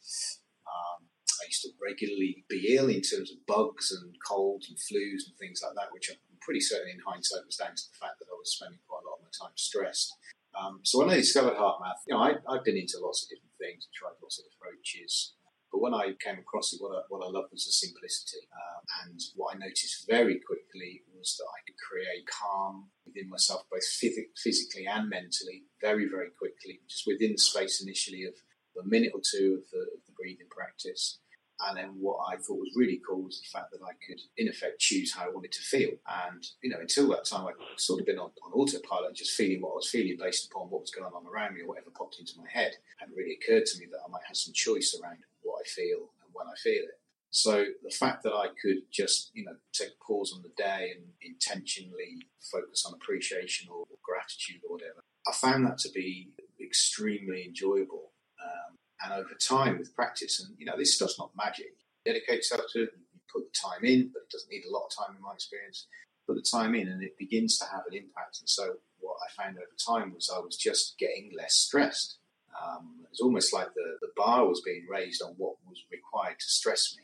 Um, 0.67 1.07
I 1.41 1.47
used 1.47 1.63
to 1.63 1.71
regularly 1.81 2.45
be 2.49 2.75
ill 2.75 2.89
in 2.89 3.01
terms 3.01 3.31
of 3.31 3.45
bugs 3.47 3.91
and 3.91 4.15
colds 4.27 4.67
and 4.69 4.77
flus 4.77 5.27
and 5.27 5.35
things 5.39 5.61
like 5.63 5.75
that, 5.75 5.91
which 5.91 6.09
I'm 6.11 6.17
pretty 6.41 6.61
certain 6.61 6.91
in 6.91 6.99
hindsight 7.05 7.45
was 7.45 7.57
down 7.57 7.75
to 7.75 7.83
the 7.89 7.97
fact 7.99 8.19
that 8.19 8.31
I 8.31 8.35
was 8.37 8.51
spending 8.51 8.79
quite 8.87 9.03
a 9.03 9.07
lot 9.07 9.19
of 9.19 9.25
my 9.25 9.33
time 9.33 9.55
stressed. 9.55 10.13
Um, 10.53 10.81
so 10.83 10.99
when 10.99 11.09
I 11.09 11.15
discovered 11.15 11.57
HeartMath, 11.57 12.05
you 12.07 12.13
know, 12.13 12.21
I, 12.21 12.37
have 12.53 12.63
been 12.63 12.77
into 12.77 12.99
lots 13.01 13.23
of 13.23 13.29
different 13.29 13.57
things 13.57 13.87
and 13.87 13.93
tried 13.93 14.19
lots 14.21 14.37
of 14.37 14.45
approaches. 14.53 15.33
But 15.73 15.81
when 15.81 15.95
I 15.95 16.13
came 16.23 16.37
across 16.37 16.71
it, 16.71 16.79
what 16.79 16.95
I, 16.95 17.01
what 17.09 17.25
I 17.25 17.31
loved 17.31 17.51
was 17.51 17.65
the 17.65 17.71
simplicity. 17.71 18.45
Uh, 18.53 19.09
and 19.09 19.19
what 19.35 19.55
I 19.55 19.57
noticed 19.57 20.05
very 20.07 20.39
quickly 20.39 21.01
was 21.17 21.35
that 21.37 21.49
I 21.49 21.59
could 21.65 21.77
create 21.81 22.29
calm 22.29 22.89
within 23.07 23.27
myself, 23.27 23.63
both 23.71 23.83
physically 23.83 24.85
and 24.85 25.09
mentally, 25.09 25.63
very, 25.81 26.07
very 26.07 26.29
quickly, 26.29 26.81
just 26.87 27.07
within 27.07 27.31
the 27.31 27.39
space 27.39 27.81
initially 27.81 28.25
of 28.25 28.35
a 28.79 28.87
minute 28.87 29.13
or 29.15 29.21
two 29.25 29.63
of 29.63 29.71
the, 29.71 29.81
of 29.97 30.05
the 30.05 30.13
breathing 30.15 30.45
practice. 30.51 31.17
And 31.65 31.77
then 31.77 31.95
what 31.99 32.17
I 32.29 32.35
thought 32.35 32.61
was 32.61 32.73
really 32.75 33.01
cool 33.07 33.23
was 33.23 33.41
the 33.41 33.49
fact 33.49 33.71
that 33.71 33.81
I 33.81 33.93
could, 34.05 34.19
in 34.37 34.49
effect, 34.49 34.79
choose 34.79 35.13
how 35.13 35.25
I 35.25 35.29
wanted 35.29 35.53
to 35.53 35.61
feel. 35.61 35.91
And, 36.27 36.45
you 36.61 36.69
know, 36.69 36.81
until 36.81 37.07
that 37.09 37.25
time, 37.25 37.47
I'd 37.47 37.79
sort 37.79 37.99
of 37.99 38.05
been 38.05 38.19
on, 38.19 38.29
on 38.45 38.53
autopilot, 38.53 39.15
just 39.15 39.37
feeling 39.37 39.61
what 39.61 39.71
I 39.71 39.75
was 39.81 39.89
feeling 39.89 40.17
based 40.19 40.51
upon 40.51 40.69
what 40.69 40.81
was 40.81 40.91
going 40.91 41.11
on 41.13 41.25
around 41.25 41.55
me 41.55 41.61
or 41.61 41.67
whatever 41.67 41.89
popped 41.89 42.19
into 42.19 42.37
my 42.37 42.49
head. 42.51 42.73
It 42.73 42.99
hadn't 42.99 43.15
really 43.15 43.37
occurred 43.41 43.65
to 43.65 43.79
me 43.79 43.87
that 43.89 44.01
I 44.05 44.11
might 44.11 44.27
have 44.27 44.37
some 44.37 44.53
choice 44.53 44.99
around 45.01 45.17
what 45.43 45.61
I 45.61 45.67
feel 45.67 46.09
and 46.23 46.31
when 46.33 46.47
I 46.47 46.55
feel 46.61 46.83
it. 46.83 46.99
So 47.33 47.65
the 47.83 47.89
fact 47.89 48.21
that 48.23 48.33
I 48.33 48.47
could 48.61 48.83
just, 48.91 49.31
you 49.33 49.43
know, 49.43 49.55
take 49.73 49.89
a 49.89 50.03
pause 50.05 50.33
on 50.35 50.43
the 50.43 50.51
day 50.55 50.93
and 50.95 51.05
intentionally 51.19 52.27
focus 52.39 52.85
on 52.85 52.93
appreciation 52.93 53.69
or, 53.71 53.79
or 53.89 53.97
gratitude 54.03 54.61
or 54.67 54.73
whatever, 54.73 55.01
I 55.27 55.33
found 55.33 55.65
that 55.65 55.79
to 55.79 55.89
be 55.89 56.29
extremely 56.61 57.45
enjoyable. 57.45 58.11
Um, 58.39 58.77
and 59.03 59.13
over 59.13 59.33
time 59.33 59.79
with 59.79 59.95
practice, 59.95 60.39
and 60.43 60.55
you 60.59 60.65
know, 60.67 60.77
this 60.77 60.95
stuff's 60.95 61.17
not 61.17 61.31
magic. 61.35 61.73
You 62.05 62.13
dedicate 62.13 62.37
yourself 62.37 62.65
to 62.73 62.83
it, 62.83 62.89
you 63.11 63.19
put 63.33 63.51
the 63.51 63.59
time 63.59 63.83
in, 63.83 64.11
but 64.13 64.21
it 64.23 64.29
doesn't 64.31 64.51
need 64.51 64.65
a 64.69 64.71
lot 64.71 64.85
of 64.85 64.95
time 64.95 65.15
in 65.15 65.21
my 65.21 65.33
experience. 65.33 65.87
Put 66.27 66.35
the 66.35 66.45
time 66.49 66.75
in, 66.75 66.87
and 66.87 67.01
it 67.01 67.17
begins 67.17 67.57
to 67.57 67.65
have 67.65 67.83
an 67.89 67.97
impact. 67.97 68.39
And 68.39 68.49
so, 68.49 68.75
what 68.99 69.17
I 69.25 69.43
found 69.43 69.57
over 69.57 69.65
time 69.83 70.13
was 70.13 70.31
I 70.33 70.39
was 70.39 70.55
just 70.55 70.97
getting 70.99 71.31
less 71.35 71.55
stressed. 71.55 72.19
Um, 72.63 73.01
it 73.03 73.09
was 73.09 73.19
almost 73.21 73.53
like 73.53 73.73
the, 73.73 73.97
the 74.01 74.09
bar 74.15 74.47
was 74.47 74.61
being 74.61 74.85
raised 74.89 75.21
on 75.21 75.33
what 75.37 75.55
was 75.67 75.83
required 75.91 76.39
to 76.39 76.45
stress 76.45 76.95
me. 76.97 77.03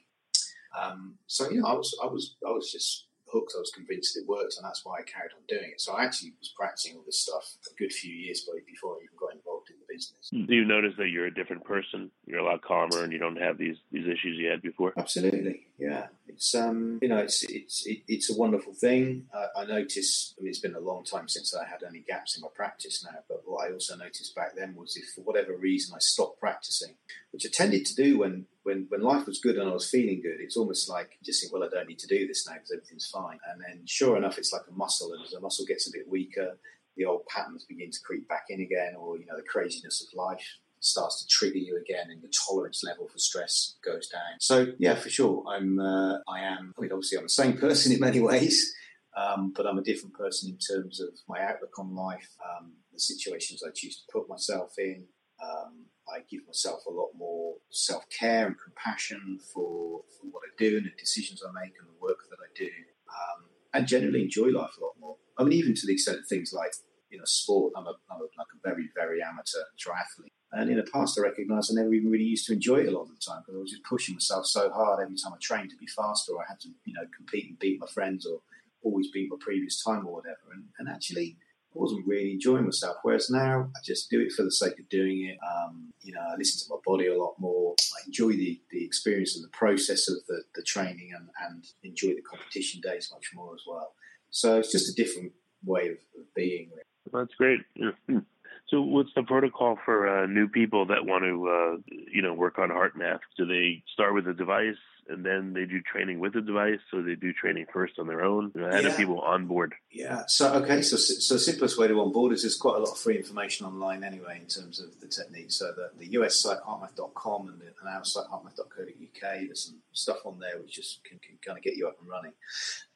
Um, 0.78 1.15
so 1.28 1.50
you 1.50 1.62
know, 1.62 1.67
I 1.67 1.74
was 1.74 1.98
I 2.02 2.08
was 2.08 2.36
I 2.45 2.52
was 2.52 2.72
just 2.72 3.06
hooked. 3.32 3.54
I 3.56 3.60
was 3.60 3.72
convinced 3.72 4.17
it 4.17 4.28
worked, 4.28 4.56
and 4.58 4.65
that's 4.65 4.86
why 4.86 5.00
I 5.00 5.04
carried 5.04 5.32
on 5.34 5.41
doing 5.48 5.72
it. 5.72 5.82
So 5.82 5.93
I 5.93 6.04
actually 6.04 6.34
was 6.39 6.54
practicing 6.56 6.95
all 6.95 7.04
this 7.06 7.19
stuff 7.19 7.58
a 7.69 7.74
good 7.76 7.91
few 7.91 8.13
years 8.13 8.48
before 8.65 8.95
I 8.95 9.04
even 9.04 9.17
got 9.19 9.34
involved 9.34 9.69
in 9.69 9.78
business. 9.89 10.30
Do 10.32 10.56
you 10.56 10.65
notice 10.65 10.93
that 10.97 11.10
you're 11.10 11.25
a 11.25 11.34
different 11.34 11.63
person? 11.63 12.12
You're 12.25 12.39
a 12.39 12.45
lot 12.45 12.62
calmer, 12.62 13.04
and 13.04 13.12
you 13.12 13.19
don't 13.19 13.38
have 13.38 13.58
these 13.58 13.78
these 13.91 14.06
issues 14.06 14.38
you 14.38 14.49
had 14.49 14.62
before. 14.62 14.93
Absolutely, 14.97 15.67
yeah. 15.78 16.08
It's 16.28 16.54
um, 16.56 16.99
you 17.02 17.10
know, 17.10 17.17
it's 17.17 17.43
it's 17.43 17.86
it, 17.86 17.99
it's 18.08 18.30
a 18.30 18.38
wonderful 18.38 18.73
thing. 18.73 19.25
I, 19.34 19.62
I 19.62 19.65
notice. 19.65 20.36
I 20.38 20.41
mean, 20.41 20.49
it's 20.49 20.60
been 20.60 20.75
a 20.75 20.80
long 20.80 21.04
time 21.04 21.28
since 21.28 21.56
I 21.56 21.65
had 21.67 21.84
any 21.88 21.99
gaps 21.99 22.38
in 22.38 22.41
my 22.41 22.49
practice 22.54 23.04
now. 23.04 23.19
But 23.28 23.41
what 23.45 23.67
I 23.67 23.73
also 23.73 23.95
noticed 23.95 24.36
back 24.36 24.56
then 24.56 24.75
was 24.75 24.95
if 24.95 25.10
for 25.15 25.21
whatever 25.21 25.56
reason 25.56 25.95
I 25.95 25.99
stopped 25.99 26.39
practicing, 26.39 26.95
which 27.32 27.45
I 27.45 27.49
tended 27.52 27.86
to 27.88 27.95
do 27.95 28.19
when 28.19 28.45
when 28.63 28.86
when 28.89 29.02
life 29.02 29.25
was 29.25 29.39
good 29.39 29.58
and 29.58 29.69
I 29.69 29.73
was 29.73 29.89
feeling 29.89 30.21
good, 30.21 30.39
it's 30.39 30.58
almost 30.58 30.89
like 30.89 31.17
you 31.19 31.25
just 31.25 31.41
think, 31.41 31.54
well, 31.54 31.63
I 31.63 31.69
don't 31.69 31.88
need 31.88 31.99
to 31.99 32.08
do 32.08 32.28
this 32.28 32.47
now 32.47 32.54
because 32.54 32.71
everything's 32.71 33.08
fine. 33.08 33.39
And 33.49 33.62
then, 33.62 33.82
sure 33.86 34.17
enough, 34.17 34.38
it's 34.38 34.54
like 34.54 34.63
a 34.69 34.73
muscle, 34.73 35.13
and 35.13 35.23
as 35.23 35.32
the 35.32 35.39
muscle 35.39 35.65
gets 35.65 35.88
a 35.88 35.91
bit 35.91 36.08
weaker, 36.08 36.58
the 36.99 37.05
old 37.05 37.25
patterns 37.25 37.65
begin 37.67 37.89
to 37.89 37.99
creep 38.05 38.27
back 38.27 38.45
in 38.49 38.62
again, 38.62 38.93
or 38.99 39.17
you 39.17 39.25
know, 39.25 39.35
the 39.35 39.41
craziness 39.41 40.05
of 40.05 40.15
life 40.15 40.45
starts 40.81 41.23
to 41.23 41.27
trigger 41.27 41.57
you 41.57 41.77
again, 41.77 42.12
and 42.12 42.21
the 42.21 42.31
tolerance 42.47 42.83
level 42.83 43.07
for 43.07 43.17
stress 43.17 43.77
goes 43.83 44.07
down. 44.07 44.38
So, 44.39 44.67
yeah, 44.77 44.95
for 44.95 45.09
sure, 45.09 45.43
I'm 45.47 45.79
uh, 45.79 46.17
I 46.27 46.41
am. 46.41 46.73
I 46.77 46.81
mean, 46.81 46.91
obviously, 46.91 47.17
I'm 47.17 47.25
the 47.25 47.29
same 47.29 47.57
person 47.57 47.91
in 47.91 47.99
many 47.99 48.19
ways. 48.19 48.75
Um, 49.17 49.51
but 49.55 49.65
I'm 49.65 49.79
a 49.79 49.83
different 49.83 50.13
person 50.13 50.51
in 50.51 50.57
terms 50.57 51.01
of 51.01 51.09
my 51.27 51.41
outlook 51.43 51.77
on 51.79 51.95
life, 51.95 52.29
um, 52.45 52.73
the 52.93 52.99
situations 52.99 53.63
I 53.65 53.71
choose 53.75 53.97
to 53.97 54.03
put 54.13 54.29
myself 54.29 54.73
in, 54.77 55.07
um, 55.43 55.85
I 56.07 56.19
give 56.29 56.45
myself 56.47 56.85
a 56.88 56.91
lot 56.91 57.09
more 57.15 57.55
self 57.69 58.03
care 58.09 58.47
and 58.47 58.55
compassion 58.62 59.39
for, 59.53 60.01
for 60.17 60.27
what 60.31 60.43
I 60.45 60.51
do 60.57 60.77
and 60.77 60.85
the 60.85 60.91
decisions 60.97 61.41
I 61.43 61.51
make 61.59 61.73
and 61.79 61.88
the 61.88 62.01
work 62.01 62.19
that 62.29 62.38
I 62.39 62.49
do, 62.55 62.69
um, 63.09 63.45
and 63.73 63.88
generally 63.88 64.23
enjoy 64.23 64.47
life 64.47 64.75
a 64.77 64.83
lot 64.83 64.93
more. 64.99 65.17
I 65.38 65.43
mean, 65.43 65.53
even 65.53 65.73
to 65.75 65.88
the 65.88 65.93
extent 65.93 66.19
of 66.19 66.27
things 66.27 66.51
like 66.53 66.73
you 67.10 67.17
know 67.17 67.26
sport. 67.26 67.74
I'm 67.76 67.86
a, 67.86 67.93
I'm 68.12 68.22
a 68.22 68.28
like 68.38 68.52
a 68.54 68.67
very 68.67 68.89
very 68.95 69.22
amateur 69.22 69.63
triathlete, 69.78 70.32
and 70.52 70.69
in 70.69 70.78
the 70.78 70.89
past 70.91 71.17
I 71.19 71.24
recognised 71.24 71.72
I 71.72 71.82
never 71.82 71.93
even 71.93 72.12
really 72.12 72.26
used 72.26 72.45
to 72.48 72.54
enjoy 72.54 72.78
it 72.78 72.88
a 72.88 72.91
lot 72.91 73.04
of 73.04 73.10
the 73.10 73.22
time 73.26 73.41
because 73.41 73.56
I 73.56 73.60
was 73.60 73.72
just 73.72 73.84
pushing 73.84 74.15
myself 74.15 74.45
so 74.45 74.69
hard 74.69 75.02
every 75.02 75.15
time 75.15 75.34
I 75.34 75.38
trained 75.41 75.69
to 75.72 75.78
be 75.78 75.88
faster, 75.88 76.34
or 76.34 76.41
I 76.41 76.45
had 76.50 76.60
to 76.62 76.69
you 76.86 76.93
know 76.93 77.06
compete 77.15 77.50
and 77.50 77.60
beat 77.60 77.80
my 77.80 77.88
friends, 77.88 78.26
or 78.26 78.39
always 78.82 79.12
beat 79.12 79.30
my 79.30 79.38
previous 79.39 79.84
time 79.84 80.08
or 80.08 80.13
whatever. 80.13 80.54
And, 80.54 80.63
and 80.80 80.88
actually 80.88 81.38
I 81.76 81.78
wasn't 81.78 82.08
really 82.08 82.32
enjoying 82.32 82.65
myself. 82.65 82.98
Whereas 83.04 83.30
now, 83.30 83.69
I 83.76 83.80
just 83.84 84.10
do 84.10 84.19
it 84.19 84.32
for 84.32 84.43
the 84.43 84.52
sake 84.52 84.80
of 84.80 84.89
doing 84.89 85.26
it. 85.26 85.38
Um, 85.45 85.93
you 86.02 86.13
know, 86.13 86.22
I 86.22 86.36
listen 86.36 86.67
to 86.67 86.74
my 86.74 86.80
body 86.84 87.08
a 87.08 87.17
lot 87.17 87.36
more. 87.38 87.76
I 87.80 88.08
enjoy 88.08 88.32
the, 88.32 88.60
the 88.72 88.84
experience 88.84 89.36
and 89.36 89.43
the 89.43 89.50
process 89.50 90.10
of 90.10 90.17
the, 90.28 90.41
the 90.56 90.63
training 90.63 91.12
and, 91.15 91.30
and 91.48 91.65
enjoy 91.84 92.15
the 92.15 92.22
competition 92.22 92.82
days 92.82 93.12
much 93.13 93.32
more 93.36 93.54
as 93.54 93.62
well. 93.67 93.93
So 94.32 94.58
it's 94.58 94.72
just 94.72 94.89
a 94.89 94.95
different 94.95 95.32
way 95.63 95.89
of, 95.89 95.98
of 96.19 96.34
being. 96.36 96.72
That's 97.13 97.34
great. 97.36 97.60
So, 98.69 98.82
what's 98.82 99.10
the 99.15 99.24
protocol 99.24 99.80
for 99.84 100.08
uh, 100.08 100.28
new 100.28 100.48
people 100.48 100.86
that 100.86 101.04
want 101.04 101.24
to, 101.24 101.50
uh, 101.50 101.95
you 102.13 102.22
know, 102.22 102.36
work 102.36 102.60
on 102.60 102.69
HeartMath? 102.69 103.22
Do 103.36 103.48
they 103.48 103.82
start 103.91 104.13
with 104.13 104.28
a 104.28 104.34
device 104.36 104.78
and 105.10 105.26
then 105.26 105.54
they 105.54 105.65
do 105.65 105.82
training 105.82 106.19
with 106.19 106.34
the 106.34 106.41
device, 106.41 106.80
so 106.91 107.02
they 107.02 107.15
do 107.15 107.34
training 107.34 107.65
first 107.74 107.98
on 107.98 108.08
their 108.08 108.24
own. 108.24 108.52
How 108.56 108.69
yeah. 108.69 108.82
do 108.82 108.91
people 108.91 109.19
onboard? 109.19 109.74
Yeah. 109.91 110.24
So 110.28 110.54
okay. 110.54 110.82
So 110.82 110.98
so 110.98 111.34
the 111.34 111.39
simplest 111.39 111.78
way 111.78 111.88
to 111.88 112.00
onboard 112.00 112.32
is 112.32 112.43
there's 112.43 112.56
quite 112.56 112.76
a 112.76 112.80
lot 112.80 112.91
of 112.91 112.98
free 112.98 113.17
information 113.17 113.65
online 113.65 114.04
anyway 114.04 114.39
in 114.39 114.48
terms 114.48 114.80
of 114.80 115.00
the 115.02 115.08
technique. 115.08 115.52
So 115.52 115.74
the, 115.76 115.89
the 115.98 116.12
US 116.19 116.39
site 116.39 116.60
heartmath.com 116.60 117.48
and, 117.50 117.60
the, 117.60 117.65
and 117.65 117.89
our 117.89 118.06
site 118.06 118.28
heartmath.co.uk. 118.32 119.22
There's 119.22 119.65
some 119.65 119.80
stuff 119.91 120.26
on 120.26 120.39
there 120.39 120.60
which 120.62 120.76
just 120.76 121.04
can, 121.04 121.19
can 121.19 121.38
kind 121.43 121.58
of 121.58 121.63
get 121.63 121.76
you 121.76 121.88
up 121.88 121.98
and 122.00 122.08
running. 122.08 122.34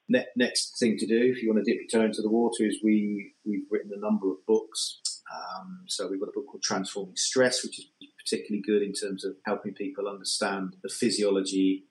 Ne- 0.10 0.26
next 0.36 0.78
thing 0.80 0.98
to 0.98 1.08
do, 1.08 1.18
if 1.18 1.42
you 1.42 1.52
want 1.52 1.64
to 1.64 1.72
dip 1.72 1.82
your 1.82 2.02
toe 2.02 2.06
into 2.06 2.22
the 2.22 2.30
water, 2.30 2.66
is 2.66 2.80
we 2.84 3.34
we've 3.46 3.66
written 3.72 3.92
a 3.96 4.00
number 4.00 4.30
of 4.30 4.46
books. 4.46 5.00
Um, 5.34 5.86
so 5.88 6.08
we've 6.08 6.20
got 6.20 6.30
a 6.30 6.34
book 6.34 6.48
called 6.48 6.62
Transforming 6.62 7.16
Stress, 7.16 7.64
which 7.64 7.80
is 7.80 7.86
particularly 8.18 8.62
good 8.62 8.84
in 8.84 8.94
terms 8.94 9.24
of 9.26 9.36
helping 9.46 9.74
people 9.74 10.08
understand 10.08 10.76
the 10.84 10.90
physiology 10.90 11.86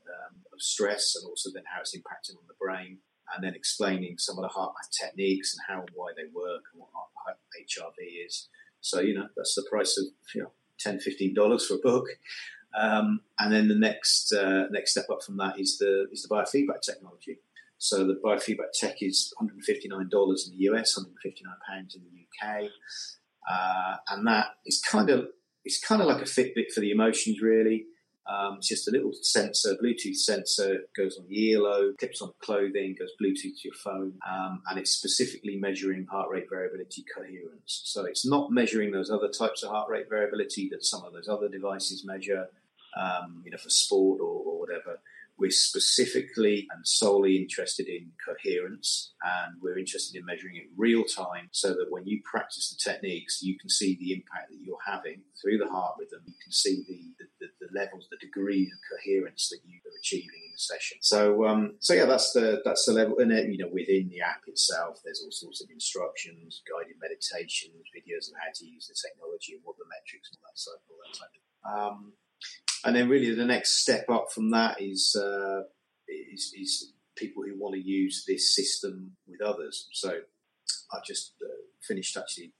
of 0.52 0.60
stress 0.60 1.16
and 1.16 1.28
also 1.28 1.50
then 1.52 1.64
how 1.72 1.80
it's 1.80 1.96
impacting 1.96 2.36
on 2.36 2.46
the 2.46 2.54
brain, 2.60 2.98
and 3.34 3.44
then 3.44 3.54
explaining 3.54 4.18
some 4.18 4.38
of 4.38 4.42
the 4.42 4.48
HeartMath 4.48 4.90
techniques 5.00 5.54
and 5.54 5.62
how 5.68 5.80
and 5.80 5.90
why 5.94 6.12
they 6.16 6.24
work 6.32 6.62
and 6.72 6.80
what 6.80 6.90
HRV 7.58 8.26
is. 8.26 8.48
So, 8.80 9.00
you 9.00 9.14
know, 9.14 9.28
that's 9.36 9.54
the 9.54 9.66
price 9.70 9.96
of, 9.98 10.06
you 10.34 10.42
know, 10.42 10.50
$10, 10.84 11.00
$15 11.34 11.66
for 11.66 11.74
a 11.74 11.78
book. 11.78 12.06
Um, 12.78 13.20
and 13.38 13.52
then 13.52 13.68
the 13.68 13.74
next 13.74 14.32
uh, 14.32 14.64
next 14.70 14.92
step 14.92 15.04
up 15.10 15.22
from 15.22 15.36
that 15.36 15.60
is 15.60 15.76
the 15.76 16.08
is 16.10 16.22
the 16.22 16.34
biofeedback 16.34 16.80
technology. 16.80 17.38
So 17.82 18.06
the 18.06 18.14
biofeedback 18.24 18.70
tech 18.74 19.02
is 19.02 19.34
$159 19.42 19.82
in 19.90 20.56
the 20.56 20.64
US, 20.70 20.96
£159 20.96 21.96
in 21.96 22.02
the 22.04 22.46
UK, 22.46 22.70
uh, 23.50 23.96
and 24.08 24.24
that 24.28 24.50
is 24.64 24.80
kind 24.80 25.10
of 25.10 25.26
it's 25.64 25.80
kind 25.80 26.00
of 26.00 26.06
like 26.06 26.22
a 26.22 26.24
Fitbit 26.24 26.70
for 26.72 26.78
the 26.78 26.92
emotions, 26.92 27.42
really. 27.42 27.86
Um, 28.28 28.58
it's 28.58 28.68
just 28.68 28.86
a 28.86 28.92
little 28.92 29.10
sensor, 29.20 29.76
Bluetooth 29.82 30.14
sensor, 30.14 30.82
goes 30.96 31.18
on 31.18 31.26
the 31.28 31.54
earlobe, 31.54 31.98
clips 31.98 32.22
on 32.22 32.30
clothing, 32.40 32.94
goes 32.96 33.10
Bluetooth 33.20 33.60
to 33.60 33.64
your 33.64 33.74
phone, 33.74 34.14
um, 34.30 34.62
and 34.70 34.78
it's 34.78 34.92
specifically 34.92 35.56
measuring 35.56 36.06
heart 36.06 36.30
rate 36.30 36.46
variability 36.48 37.04
coherence. 37.12 37.82
So 37.84 38.04
it's 38.04 38.24
not 38.24 38.52
measuring 38.52 38.92
those 38.92 39.10
other 39.10 39.28
types 39.28 39.64
of 39.64 39.70
heart 39.70 39.88
rate 39.90 40.06
variability 40.08 40.68
that 40.70 40.84
some 40.84 41.02
of 41.02 41.12
those 41.12 41.28
other 41.28 41.48
devices 41.48 42.04
measure, 42.04 42.46
um, 42.96 43.42
you 43.44 43.50
know, 43.50 43.58
for 43.58 43.70
sport 43.70 44.20
or, 44.20 44.44
or 44.44 44.60
whatever. 44.60 45.00
We're 45.42 45.50
specifically 45.50 46.68
and 46.70 46.86
solely 46.86 47.34
interested 47.36 47.88
in 47.88 48.12
coherence, 48.22 49.12
and 49.26 49.58
we're 49.60 49.76
interested 49.76 50.16
in 50.16 50.24
measuring 50.24 50.54
it 50.54 50.70
real 50.76 51.02
time 51.02 51.50
so 51.50 51.70
that 51.70 51.90
when 51.90 52.06
you 52.06 52.22
practice 52.22 52.70
the 52.70 52.78
techniques, 52.78 53.42
you 53.42 53.58
can 53.58 53.68
see 53.68 53.98
the 53.98 54.12
impact 54.14 54.54
that 54.54 54.62
you're 54.62 54.86
having 54.86 55.22
through 55.42 55.58
the 55.58 55.66
heart 55.66 55.98
rhythm. 55.98 56.22
You 56.30 56.38
can 56.44 56.52
see 56.52 56.86
the, 56.86 57.26
the, 57.40 57.48
the 57.58 57.70
levels, 57.74 58.06
the 58.06 58.22
degree 58.24 58.70
of 58.70 58.78
coherence 58.86 59.48
that 59.50 59.66
you 59.66 59.82
are 59.82 59.98
achieving 59.98 60.46
in 60.46 60.54
the 60.54 60.62
session. 60.62 60.98
So, 61.02 61.44
um, 61.44 61.74
so 61.80 61.92
yeah, 61.92 62.06
that's 62.06 62.30
the 62.30 62.62
that's 62.64 62.86
the 62.86 62.92
level. 62.92 63.18
And 63.18 63.32
then, 63.34 63.50
you 63.50 63.58
know, 63.58 63.72
within 63.74 64.14
the 64.14 64.22
app 64.22 64.46
itself, 64.46 65.02
there's 65.02 65.22
all 65.26 65.34
sorts 65.34 65.60
of 65.60 65.74
instructions, 65.74 66.62
guided 66.70 67.02
meditations, 67.02 67.82
videos 67.90 68.30
of 68.30 68.38
how 68.38 68.54
to 68.54 68.64
use 68.64 68.86
the 68.86 68.94
technology 68.94 69.58
and 69.58 69.62
what 69.66 69.74
the 69.74 69.90
metrics 69.90 70.30
and 70.30 70.38
all 70.38 70.46
that 70.46 70.54
sort 70.54 70.78
all 70.86 71.02
that 71.02 71.18
type 71.18 71.34
of. 71.34 71.42
Um, 71.66 72.12
and 72.84 72.96
then 72.96 73.08
really 73.08 73.34
the 73.34 73.44
next 73.44 73.82
step 73.82 74.06
up 74.10 74.26
from 74.32 74.50
that 74.50 74.80
is, 74.80 75.16
uh, 75.18 75.62
is, 76.08 76.52
is 76.58 76.92
people 77.16 77.42
who 77.42 77.58
want 77.58 77.74
to 77.74 77.80
use 77.80 78.24
this 78.26 78.54
system 78.54 79.12
with 79.26 79.40
others. 79.40 79.88
So 79.92 80.10
I 80.92 80.98
just 81.06 81.34
uh, 81.42 81.48
finished 81.86 82.16
actually 82.16 82.52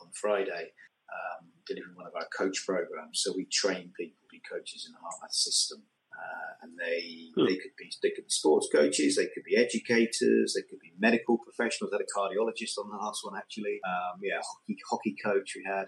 on 0.00 0.08
Friday 0.12 0.72
um, 1.10 1.48
delivering 1.66 1.96
one 1.96 2.06
of 2.06 2.14
our 2.14 2.28
coach 2.36 2.64
programs. 2.66 3.20
So 3.22 3.32
we 3.36 3.46
train 3.46 3.92
people 3.98 4.16
to 4.22 4.28
be 4.30 4.42
coaches 4.50 4.86
in 4.86 4.92
the 4.92 4.98
HeartMath 4.98 5.34
system. 5.34 5.82
Uh, 6.10 6.52
and 6.62 6.72
they 6.76 7.30
hmm. 7.34 7.46
they 7.46 7.56
could 7.56 7.76
be 7.78 7.90
they 8.02 8.10
could 8.10 8.26
be 8.26 8.30
sports 8.30 8.68
coaches, 8.70 9.16
they 9.16 9.28
could 9.32 9.44
be 9.44 9.56
educators, 9.56 10.54
they 10.54 10.62
could 10.68 10.80
be 10.80 10.92
medical 10.98 11.38
professionals. 11.38 11.94
I 11.94 11.96
had 11.96 12.04
a 12.04 12.12
cardiologist 12.12 12.76
on 12.76 12.90
the 12.90 12.96
last 12.96 13.24
one 13.24 13.38
actually. 13.38 13.80
Um, 13.86 14.20
yeah, 14.20 14.40
hockey 14.44 14.76
hockey 14.90 15.16
coach 15.22 15.54
we 15.56 15.64
had. 15.64 15.86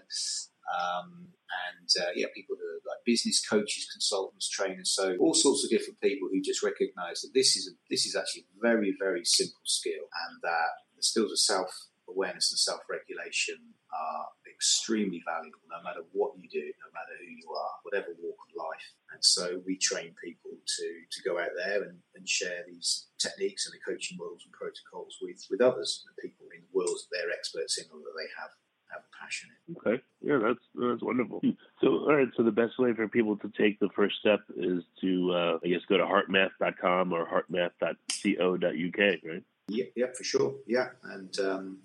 Um, 0.71 1.27
and 1.69 1.89
uh, 2.01 2.11
yeah, 2.15 2.27
people 2.33 2.55
who 2.55 2.65
are 2.65 2.81
like 2.87 3.05
business 3.05 3.45
coaches, 3.45 3.87
consultants, 3.91 4.49
trainers. 4.49 4.95
So 4.95 5.15
all 5.19 5.33
sorts 5.33 5.63
of 5.63 5.69
different 5.69 5.99
people 6.01 6.29
who 6.31 6.41
just 6.41 6.63
recognise 6.63 7.21
that 7.21 7.33
this 7.33 7.55
is 7.55 7.67
a, 7.67 7.73
this 7.89 8.05
is 8.05 8.15
actually 8.15 8.45
a 8.49 8.61
very 8.61 8.95
very 8.99 9.25
simple 9.25 9.61
skill, 9.63 10.07
and 10.27 10.41
that 10.41 10.71
the 10.95 11.03
skills 11.03 11.31
of 11.31 11.39
self 11.39 11.69
awareness 12.09 12.51
and 12.51 12.59
self 12.59 12.81
regulation 12.89 13.57
are 13.91 14.27
extremely 14.49 15.21
valuable 15.27 15.59
no 15.67 15.81
matter 15.83 16.01
what 16.11 16.33
you 16.39 16.47
do, 16.49 16.63
no 16.63 16.89
matter 16.95 17.13
who 17.19 17.29
you 17.29 17.49
are, 17.51 17.73
whatever 17.83 18.15
walk 18.21 18.39
of 18.47 18.55
life. 18.55 18.87
And 19.11 19.19
so 19.19 19.61
we 19.67 19.77
train 19.77 20.15
people 20.23 20.55
to, 20.55 20.87
to 21.11 21.19
go 21.21 21.37
out 21.37 21.53
there 21.57 21.83
and, 21.83 21.99
and 22.15 22.23
share 22.23 22.63
these 22.65 23.11
techniques 23.19 23.67
and 23.67 23.75
the 23.75 23.83
coaching 23.83 24.17
models 24.17 24.41
and 24.45 24.53
protocols 24.55 25.19
with, 25.21 25.43
with 25.51 25.61
others, 25.61 26.01
the 26.07 26.15
people 26.21 26.47
in 26.55 26.63
the 26.63 26.73
worlds 26.73 27.05
that 27.05 27.11
they're 27.11 27.35
experts 27.35 27.77
in 27.77 27.85
or 27.91 27.99
that 27.99 28.17
they 28.17 28.29
have 28.39 28.55
have 28.93 29.03
a 29.03 29.23
passion 29.23 29.49
in. 29.67 29.75
Okay, 29.77 30.03
yeah, 30.21 30.39
that's 30.41 30.59
that's 30.75 31.01
wonderful. 31.01 31.41
So, 31.81 31.87
all 31.87 32.15
right, 32.15 32.27
so 32.37 32.43
the 32.43 32.51
best 32.51 32.79
way 32.79 32.93
for 32.93 33.07
people 33.07 33.37
to 33.37 33.51
take 33.57 33.79
the 33.79 33.89
first 33.95 34.15
step 34.19 34.41
is 34.55 34.83
to, 35.01 35.31
uh, 35.33 35.59
I 35.63 35.67
guess, 35.67 35.81
go 35.89 35.97
to 35.97 36.05
heartmath.com 36.05 37.11
or 37.13 37.27
heartmath.co.uk, 37.27 38.99
right? 39.23 39.43
Yeah, 39.67 39.85
yeah, 39.95 40.07
for 40.15 40.23
sure. 40.23 40.55
Yeah, 40.67 40.89
and 41.03 41.39
um, 41.39 41.77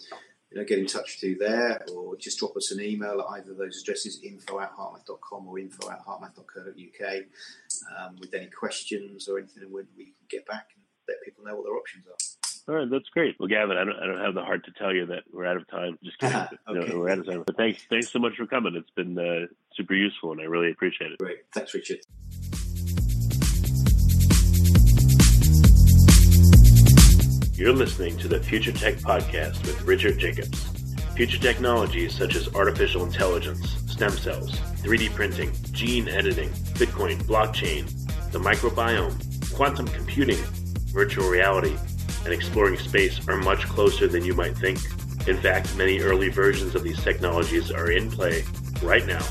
you 0.50 0.58
know, 0.58 0.64
get 0.64 0.78
in 0.78 0.86
touch 0.86 1.20
through 1.20 1.36
there 1.36 1.80
or 1.94 2.16
just 2.16 2.38
drop 2.38 2.56
us 2.56 2.70
an 2.72 2.80
email 2.80 3.20
at 3.20 3.38
either 3.38 3.52
of 3.52 3.58
those 3.58 3.80
addresses, 3.82 4.20
info 4.22 4.60
at 4.60 4.72
heartmath.com 4.76 5.46
or 5.46 5.58
info 5.58 5.90
at 5.90 6.04
heartmath.co.uk 6.04 7.14
um, 7.98 8.16
with 8.18 8.32
any 8.34 8.46
questions 8.46 9.28
or 9.28 9.38
anything, 9.38 9.64
and 9.64 9.72
we, 9.72 9.82
we 9.96 10.04
can 10.04 10.14
get 10.30 10.46
back 10.46 10.68
and 10.74 10.82
let 11.06 11.22
people 11.24 11.44
know 11.44 11.54
what 11.54 11.64
their 11.64 11.76
options 11.76 12.04
are. 12.06 12.47
All 12.68 12.74
right, 12.74 12.90
that's 12.90 13.08
great. 13.08 13.34
Well, 13.40 13.48
Gavin, 13.48 13.78
I 13.78 13.84
don't, 13.84 13.96
I 13.96 14.06
don't 14.06 14.20
have 14.22 14.34
the 14.34 14.42
heart 14.42 14.66
to 14.66 14.72
tell 14.72 14.94
you 14.94 15.06
that 15.06 15.22
we're 15.32 15.46
out 15.46 15.56
of 15.56 15.66
time. 15.68 15.98
Just 16.04 16.18
kidding. 16.20 16.36
okay. 16.36 16.58
no, 16.68 16.98
we're 16.98 17.08
out 17.08 17.20
of 17.20 17.26
time. 17.26 17.42
But 17.46 17.56
thanks, 17.56 17.82
thanks 17.88 18.12
so 18.12 18.18
much 18.18 18.36
for 18.36 18.46
coming. 18.46 18.74
It's 18.76 18.90
been 18.90 19.18
uh, 19.18 19.46
super 19.74 19.94
useful, 19.94 20.32
and 20.32 20.40
I 20.42 20.44
really 20.44 20.70
appreciate 20.70 21.12
it. 21.12 21.18
Great. 21.18 21.38
Thanks, 21.54 21.72
Richard. 21.72 22.00
You're 27.54 27.72
listening 27.72 28.18
to 28.18 28.28
the 28.28 28.38
Future 28.40 28.72
Tech 28.72 28.96
Podcast 28.96 29.62
with 29.66 29.80
Richard 29.82 30.18
Jacobs. 30.18 30.62
Future 31.16 31.38
technologies 31.38 32.14
such 32.14 32.36
as 32.36 32.54
artificial 32.54 33.02
intelligence, 33.04 33.76
stem 33.90 34.10
cells, 34.10 34.52
3D 34.82 35.14
printing, 35.14 35.52
gene 35.72 36.06
editing, 36.06 36.50
Bitcoin, 36.74 37.16
blockchain, 37.22 37.86
the 38.30 38.38
microbiome, 38.38 39.54
quantum 39.54 39.88
computing, 39.88 40.38
virtual 40.92 41.28
reality, 41.28 41.74
and 42.28 42.34
exploring 42.34 42.76
space 42.76 43.26
are 43.26 43.38
much 43.38 43.64
closer 43.64 44.06
than 44.06 44.22
you 44.22 44.34
might 44.34 44.54
think. 44.58 44.78
In 45.26 45.38
fact, 45.38 45.74
many 45.76 46.00
early 46.00 46.28
versions 46.28 46.74
of 46.74 46.82
these 46.82 47.02
technologies 47.02 47.70
are 47.70 47.90
in 47.90 48.10
play 48.10 48.44
right 48.82 49.06
now, 49.06 49.24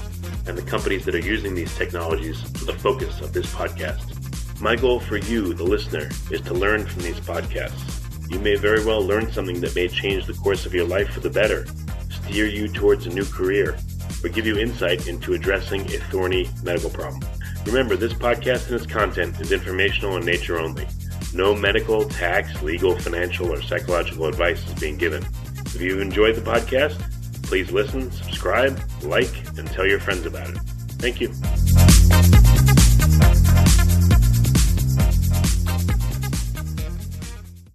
and 0.48 0.58
the 0.58 0.64
companies 0.64 1.06
that 1.06 1.14
are 1.14 1.20
using 1.20 1.54
these 1.54 1.78
technologies 1.78 2.44
are 2.44 2.66
the 2.66 2.80
focus 2.80 3.22
of 3.22 3.34
this 3.34 3.46
podcast. 3.54 4.60
My 4.60 4.76
goal 4.76 5.00
for 5.00 5.18
you, 5.18 5.54
the 5.54 5.64
listener, 5.64 6.10
is 6.32 6.42
to 6.42 6.56
learn 6.56 6.88
from 6.88 7.04
these 7.04 7.20
podcasts. 7.20 8.32
You 8.32 8.40
may 8.40 8.56
very 8.56 8.84
well 8.84 9.06
learn 9.06 9.32
something 9.32 9.62
that 9.62 9.76
may 9.76 9.88
change 9.90 10.26
the 10.26 10.34
course 10.34 10.66
of 10.66 10.74
your 10.74 10.88
life 10.88 11.12
for 11.12 11.20
the 11.20 11.30
better, 11.30 11.68
steer 12.10 12.48
you 12.48 12.68
towards 12.68 13.06
a 13.06 13.10
new 13.10 13.26
career, 13.26 13.78
or 14.24 14.30
give 14.30 14.48
you 14.48 14.58
insight 14.58 15.08
into 15.08 15.36
addressing 15.36 15.82
a 15.82 16.00
thorny 16.10 16.50
medical 16.64 16.90
problem. 16.90 17.22
Remember, 17.68 17.96
this 17.96 18.14
podcast 18.14 18.72
and 18.72 18.76
its 18.82 18.92
content 18.92 19.40
is 19.40 19.52
informational 19.52 20.18
in 20.18 20.26
nature 20.26 20.58
only. 20.58 20.88
No 21.34 21.54
medical, 21.54 22.06
tax, 22.06 22.62
legal, 22.64 22.98
financial, 22.98 23.52
or 23.52 23.62
psychological 23.62 24.28
advice 24.28 24.66
is 24.68 24.74
being 24.80 24.98
given. 24.98 25.26
If 25.66 25.82
you've 25.82 26.02
enjoyed 26.02 26.36
the 26.36 26.42
podcast, 26.42 26.98
please 27.44 27.72
listen, 27.72 28.12
subscribe, 28.12 28.80
like, 29.04 29.32
and 29.58 29.68
tell 29.68 29.88
your 29.88 30.00
friends 30.00 30.26
about 30.26 30.50
it. 30.50 30.58
Thank 31.00 31.22
you. 31.22 31.32